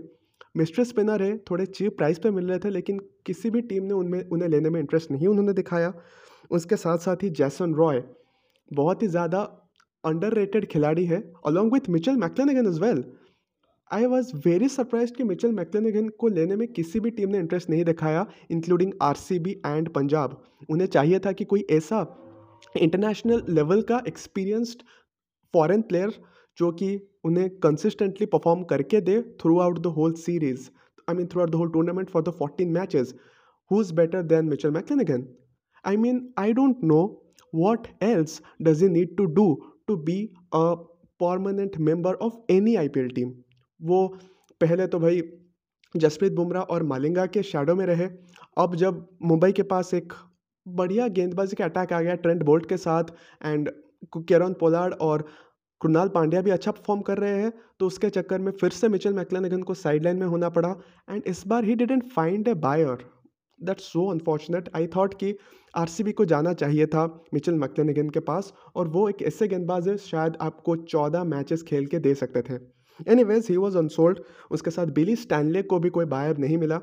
मिस्ट्री 0.58 0.86
स्पिनर 0.86 1.24
है 1.24 1.38
थोड़े 1.50 1.66
चीप 1.68 1.98
प्राइस 1.98 2.20
पे 2.20 2.32
मिल 2.32 2.46
रहे 2.46 2.60
थे, 2.60 2.70
लेकिन 2.70 3.00
किसी 3.26 3.50
भी 3.50 3.62
टीम 3.62 3.84
ने 3.84 3.94
उनमें, 3.94 4.24
उन्हें 4.30 4.50
लेने 4.50 4.70
में 4.70 4.80
इंटरेस्ट 4.80 5.12
नहीं 5.12 5.28
उन्होंने 5.28 5.54
दिखाया। 5.54 5.94
उसके 6.52 6.76
साथ 6.76 6.98
साथ 6.98 7.24
ही 7.24 7.30
जैसन 7.32 7.74
रॉय 7.74 8.04
बहुत 8.72 9.04
ही 9.04 9.08
ज़्यादा 9.08 9.42
अंडर 10.04 10.66
खिलाड़ी 10.66 11.06
है 11.06 11.22
along 11.46 11.74
with 11.74 11.90
Mitchell 11.90 12.16
McClenaghan 12.18 12.50
again 12.50 12.68
as 12.68 12.80
well 12.82 13.04
I 13.92 14.06
was 14.06 14.32
very 14.46 14.68
surprise 14.70 15.12
कि 15.14 15.24
मिचल 15.24 15.52
मैकलेनिगन 15.52 16.08
को 16.20 16.28
लेने 16.28 16.56
में 16.56 16.68
किसी 16.74 17.00
भी 17.00 17.10
टीम 17.12 17.30
ने 17.30 17.40
इंटरेस्ट 17.40 17.70
नहीं 17.70 17.84
दिखाया 17.86 18.26
इंक्लूडिंग 18.52 18.92
आरसीबी 19.02 19.52
एंड 19.66 19.90
पंजाब 19.94 20.42
उन्हें 20.70 20.88
चाहिए 20.88 21.20
था 21.26 21.32
कि 21.32 21.46
कोई 21.46 21.66
ऐसा 21.72 22.00
इंटरनेशनल 22.82 23.44
लेवल 23.50 23.82
का 23.90 24.02
एक्सपीरियंस्ड 24.08 24.84
फॉरेन 25.54 25.82
प्लेयर 25.90 26.14
जो 26.58 26.72
कि 26.82 26.90
उन्हें 27.26 27.50
कंसिस्टेंटली 27.64 28.26
परफॉर्म 28.28 28.64
करके 28.70 29.02
they 29.02 29.22
throughout 29.60 29.80
the 29.80 29.94
whole 29.98 30.14
series 30.22 30.70
I 31.10 31.16
mean 31.16 31.28
throughout 31.42 31.52
the 31.52 31.56
whole 31.56 31.70
tournament 31.72 32.10
for 32.10 32.24
the 32.24 32.34
fourteen 32.40 32.72
matches 32.74 33.14
who 33.72 33.82
is 33.82 33.94
better 33.96 34.24
than 34.34 34.46
Mitchell 34.50 34.72
McClenaghan 34.72 35.28
I 35.84 35.98
mean 35.98 36.28
I 36.40 36.54
don't 36.54 36.84
know 36.84 37.02
what 37.54 37.88
else 38.02 38.42
does 38.62 38.80
he 38.80 38.88
need 38.90 39.18
to 39.18 39.28
do 39.30 39.46
to 39.88 39.98
be 40.00 40.18
a 40.54 40.66
permanent 41.20 41.76
member 41.80 42.14
of 42.26 42.52
any 42.52 42.76
IPL 42.76 43.10
team 43.16 43.32
वो 43.82 44.08
पहले 44.62 44.88
तो 44.88 45.00
भाई 45.00 45.22
जसप्रीत 45.96 46.34
बुमराह 46.34 46.64
और 46.64 46.84
मालिंगा 46.84 47.26
के 47.26 47.44
shadow 47.44 47.76
में 47.76 47.86
रहे। 47.86 48.08
अब 48.58 48.76
जब 48.76 49.08
मुंबई 49.24 49.52
के 49.52 49.64
पास 49.64 49.94
एक 49.94 50.14
बढ़िया 50.66 51.08
गेंदबाजी 51.10 51.56
का 51.56 51.66
अटैक 51.66 51.94
आ 51.94 52.02
गया 52.02 52.16
ट्रेंट 52.16 52.44
बोल्ट 52.44 52.66
के 52.70 52.78
साथ 52.78 53.04
एंड 53.46 53.70
केरन 54.18 54.54
पोलार्ड 54.54 54.94
और 55.02 55.28
कृणाल 55.82 56.10
पांड्या 56.10 56.42
भी 56.42 56.52
अच्छा 56.52 56.72
परफॉर्म 56.72 57.02
कर 57.02 57.18
रहे 57.18 57.42
हैं 57.42 57.52
तो 57.80 57.88
उसके 57.88 58.10
चक्कर 58.10 58.40
में 58.40 58.52
फिर 58.52 58.70
से 58.70 58.90
मिचल 58.90 59.14
मैकलेनगन 59.14 59.62
को 59.62 59.74
साइडलाइन 59.74 60.18
में 60.18 60.28
होना 60.28 60.50
पड़ा 60.50 60.76
एंड 61.10 61.24
इस 61.28 61.44
बार 61.48 61.64
he 61.64 61.76
didn't 61.76 62.04
find 62.12 62.48
a 62.48 62.54
buyer 62.66 63.06
that's 63.60 63.84
so 63.84 64.06
unfortunate 64.12 64.70
I 64.76 64.88
thought 64.88 65.14
कि 65.14 65.36
आरसीबी 65.74 66.12
को 66.12 66.26
जाना 66.26 66.54
चाहिए 66.54 66.86
था 66.86 67.06
मिचल 67.34 67.56
मैकलेनगन 67.56 68.10
के 68.10 68.20
पास 68.20 68.54
और 68.76 68.88
वो 68.88 69.08
एक 69.10 69.22
ऐसे 69.22 69.48
गेंदबाज 69.48 69.88
है, 69.88 69.98
शायद 69.98 70.38
आपको 70.42 70.76
चौदह 70.76 71.24
मैचेस 71.24 71.64
खेल 71.64 71.86
के 71.86 72.00
दे 72.00 72.14
सकते 72.16 72.42
थे। 72.42 72.58
Any 73.08 73.24
ways 73.26 73.48
he 73.50 73.58
was 73.58 73.78
unsold 73.78 74.20
उसके 74.52 74.72
साथ 74.72 74.88
बिली 74.96 75.16
स्टैनले 75.18 75.62
को 75.64 75.80
भी 75.80 75.90
कोई 75.90 76.06
बायर 76.08 76.38
नहीं 76.38 76.58
मिला। 76.58 76.78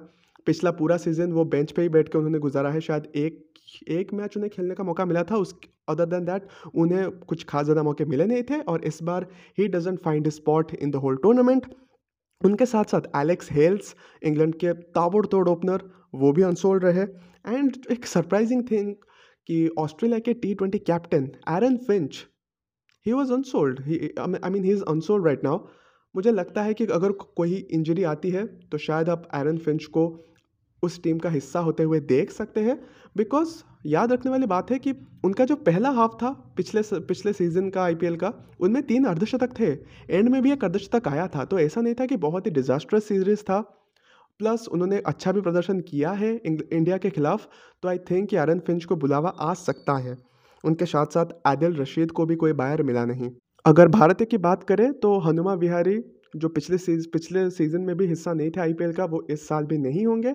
पिछला 0.47 0.71
पूरा 0.73 0.97
सीज़न 0.97 1.33
वो 1.33 1.45
बेंच 1.47 1.73
पे 1.73 1.83
ही 1.83 1.89
बैठ 1.89 2.09
के 2.09 2.19
उन्होंने 2.19 2.39
गुजारा 2.39 2.71
है। 2.71 2.81
शायद 2.81 3.07
एक 3.17 3.45
एक 3.91 4.13
मैच 4.15 4.37
उन्हें 4.37 4.51
खेलने 4.51 4.75
का 4.75 4.85
मौका 4.85 5.05
मिला 5.05 5.23
था। 5.25 5.37
उस 5.37 5.55
अदर 5.89 6.07
देन 6.07 6.25
दैट 6.25 6.47
उन्हें 6.75 7.11
कुछ 7.23 7.45
खास 7.45 7.65
ज़्यादा 7.65 7.83
मौके 7.83 8.05
मिले 8.07 8.27
नहीं 8.27 8.43
थे 8.51 8.61
और 8.63 8.85
इस 8.85 9.03
बार 9.03 9.27
he 9.59 9.67
doesn't 9.69 9.99
find 10.01 10.29
spot 10.31 10.75
in 10.75 10.91
the 10.91 10.97
whole 11.05 11.17
tournament 11.23 11.67
उनके 12.41 12.67
साथ 12.67 12.85
साथ 12.93 13.11
एलेक्स 13.17 13.51
हेल्स 13.53 13.95
इंग्लैंड 14.23 14.55
के 14.55 14.73
ताबड़तोड़ 14.97 15.49
ओपनर 15.49 15.83
वो 16.15 16.33
भी 16.33 16.43
अनसोल्ड 16.43 16.85
रहे। 16.85 17.03
एंड 17.49 17.77
एक 17.91 18.07
सरप्राइजिंग 18.07 18.63
थिंग 18.71 18.95
कि 19.49 19.69
ऑस्ट्रेलिया 19.79 20.19
के 20.21 20.35
T 20.37 20.55
twenty 20.55 20.79
captain 20.87 21.31
Aaron 21.51 21.77
Finch 21.87 22.25
he 23.07 23.13
was 23.13 23.33
unsold 23.33 23.81
I 23.81 24.51
mean 24.51 24.65
he 24.65 24.71
is 24.73 24.83
unsold 24.89 25.27
right 25.27 25.45
now 25.45 25.59
मुझे 26.15 26.31
लगता 26.31 26.63
है 26.63 26.75
कि 26.75 26.87
अगर 26.87 27.13
कोई 27.13 27.55
इंजरी 27.55 28.03
आती 28.05 28.31
है 28.31 28.47
तो 28.47 28.79
शायद 28.79 29.09
आप 29.09 29.29
एरन 29.35 29.59
फिंच 29.59 29.85
को 29.87 30.07
उस 30.83 31.03
टीम 31.03 31.19
का 31.19 31.31
हिस्सा 31.31 31.61
होते 31.61 31.83
हुए 31.83 32.01
देख 32.03 32.31
सकते 32.31 32.61
हैं। 32.61 32.79
बिकॉज़ 33.17 33.55
याद 33.87 34.13
रखने 34.13 34.31
वाली 34.31 34.47
बात 34.47 34.71
है 34.71 34.79
कि 34.79 34.93
उनका 35.25 35.45
जो 35.45 35.57
पहला 35.59 35.91
हाफ़ 35.91 36.13
था, 36.15 36.31
पिछले 36.57 36.83
पिछले 37.01 37.33
सीज़न 37.33 37.71
का 37.71 37.83
आईपीएल 37.83 38.17
का, 38.17 38.33
उनमें 38.61 38.83
तीन 38.83 39.05
अर्धशतक 39.05 39.59
थे। 39.61 39.71
एंड 40.11 40.29
में 40.29 40.41
भी 40.43 40.53
एक 40.53 40.65
अर्धशतक 40.65 41.09
आया 41.09 41.27
था 41.29 41.45
तो 41.45 41.59
ऐसा 41.59 41.81
नहीं 41.81 41.95
था 41.95 42.07
कि 42.07 42.17
बहुत 42.19 42.47
ही 42.47 42.51
डिजास्टरस 42.51 43.05
सीरीज़ 43.05 43.43
था। 43.43 43.61
प्लस 44.41 44.67
उन्होंने 44.73 44.99
अच्छा 45.07 45.33
भी 45.33 45.41
प्रदर्शन 45.41 45.81
किया 45.81 46.11
है 46.13 46.35
इंडिया 46.37 46.97
के 46.99 47.11
खिलाफ 47.11 47.49
तो 47.83 47.89
आई 47.89 47.99
थिंक 48.11 48.29
कि 48.31 48.37
आरन 48.37 48.59
फिंच 48.59 48.85
को 48.85 48.97
बुलावा 48.97 49.31
आ 49.31 49.53
सकता 49.57 49.97
है। 49.99 50.17
उनके 50.65 50.87
साथ 50.87 51.07
साथ 51.07 51.35
आदिल 51.47 51.77
रशीद 51.77 52.11
को 52.11 52.27
भी 52.27 52.37
कोई 52.37 52.53
बायर 52.55 52.83
मिला 52.83 53.05
नहीं। 53.05 53.31
अगर 53.69 53.89
भारत 53.89 54.23
की 54.23 54.37
बात 54.37 54.63
करें 54.63 54.93
तो 54.93 55.19
हनुमा 55.19 55.55
विहारी 55.55 56.05
जो 56.37 56.49
पिछले 56.49 56.79
सीज 56.79 57.07
पिछले 57.13 57.51
सीज़न 57.51 57.81
में 57.81 57.97
भी 57.97 58.07
हिस्सा 58.07 58.33
नहीं 58.33 58.51
थे 58.51 58.61
आईपीएल 58.61 58.93
का, 58.93 59.05
वो 59.05 59.27
इस 59.31 59.49
साल 59.49 59.65
भी 59.65 59.79
नहीं 59.79 60.07
होंगे। 60.07 60.29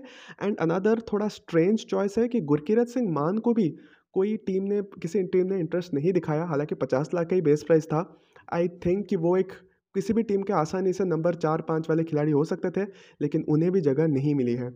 एंड 0.44 0.58
अनदर 0.58 1.00
थोड़ा 1.00 1.28
स्ट्रेंज 1.28 1.86
चॉइस 1.86 2.18
है 2.18 2.28
कि 2.28 2.42
गुरकीरत 2.42 2.88
सिंह 2.88 3.12
मान 3.12 3.38
को 3.38 3.54
भी 3.54 3.76
कोई 4.14 4.36
टीम 4.38 4.64
ने, 4.64 4.82
किसी 4.82 5.24
टीम 5.24 5.48
ने 5.48 5.60
इंटरेस्ट 5.60 5.94
नहीं 5.94 6.14
दिखाया। 6.14 6.44
हालाँकि 6.44 6.76
पचास 6.76 7.10
लाख 7.14 7.28
का 7.28 7.36
ही 7.36 7.42
बेस 7.42 7.64
प्राइस 7.64 7.86
था। 7.86 8.22
आई 8.54 8.68
थिंक 8.68 9.06
कि 9.08 9.16
वो 9.16 9.38
एक 9.38 9.52
किसी 9.96 10.14
भी 10.14 10.24
टीम 10.24 10.42
के 10.42 10.54
आसानी 10.54 10.94
से 10.94 11.06
नंबर 11.06 11.36
चार, 11.36 11.62
पाँच 11.62 11.90
वाले 11.90 12.04
खिलाड़ी 12.04 12.32
हो 12.32 12.44
सकते 12.44 12.70
थे, 12.70 12.88
लेकिन 13.22 13.46
उन्हें 13.50 13.72
भी 13.72 13.82
जगह 13.82 14.08
नहीं 14.08 14.36
मिली 14.36 14.54
है। 14.54 14.72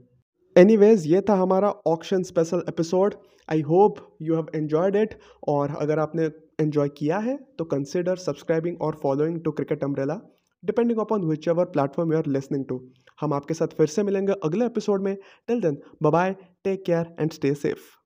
एनी 0.57 0.77
ये 1.09 1.21
था 1.21 1.35
हमारा 1.35 1.69
auction 1.87 2.23
special 2.23 2.63
episode 2.69 3.15
I 3.51 3.61
hope 3.61 4.17
you 4.21 4.35
have 4.35 4.47
enjoyed 4.55 4.95
it 4.95 5.15
और 5.47 5.75
अगर 5.79 5.99
आपने 5.99 6.29
एन्जॉय 6.59 6.89
किया 6.89 7.17
है 7.17 7.37
तो 7.57 7.65
कंसिडर 7.65 8.15
सब्सक्राइबिंग 8.15 8.81
और 8.81 8.99
following 9.03 9.39
to 9.41 9.51
cricket 9.51 9.83
umbrella 9.83 10.19
depending 10.63 10.99
upon 10.99 11.25
whichever 11.47 11.65
platform 11.65 12.11
you 12.11 12.17
are 12.17 12.27
listening 12.27 12.65
to 12.65 12.81
हम 13.21 13.33
आपके 13.33 13.53
साथ 13.53 13.77
फिर 13.77 13.87
से 13.87 14.03
मिलेंगे 14.03 14.33
अगले 14.43 14.65
एपिसोड 14.65 15.03
में. 15.03 15.15
Till 15.47 15.61
then 15.61 15.77
bye 16.03 16.35
take 16.63 16.83
care 16.85 17.15
and 17.19 17.31
stay 17.31 17.53
safe 17.55 17.96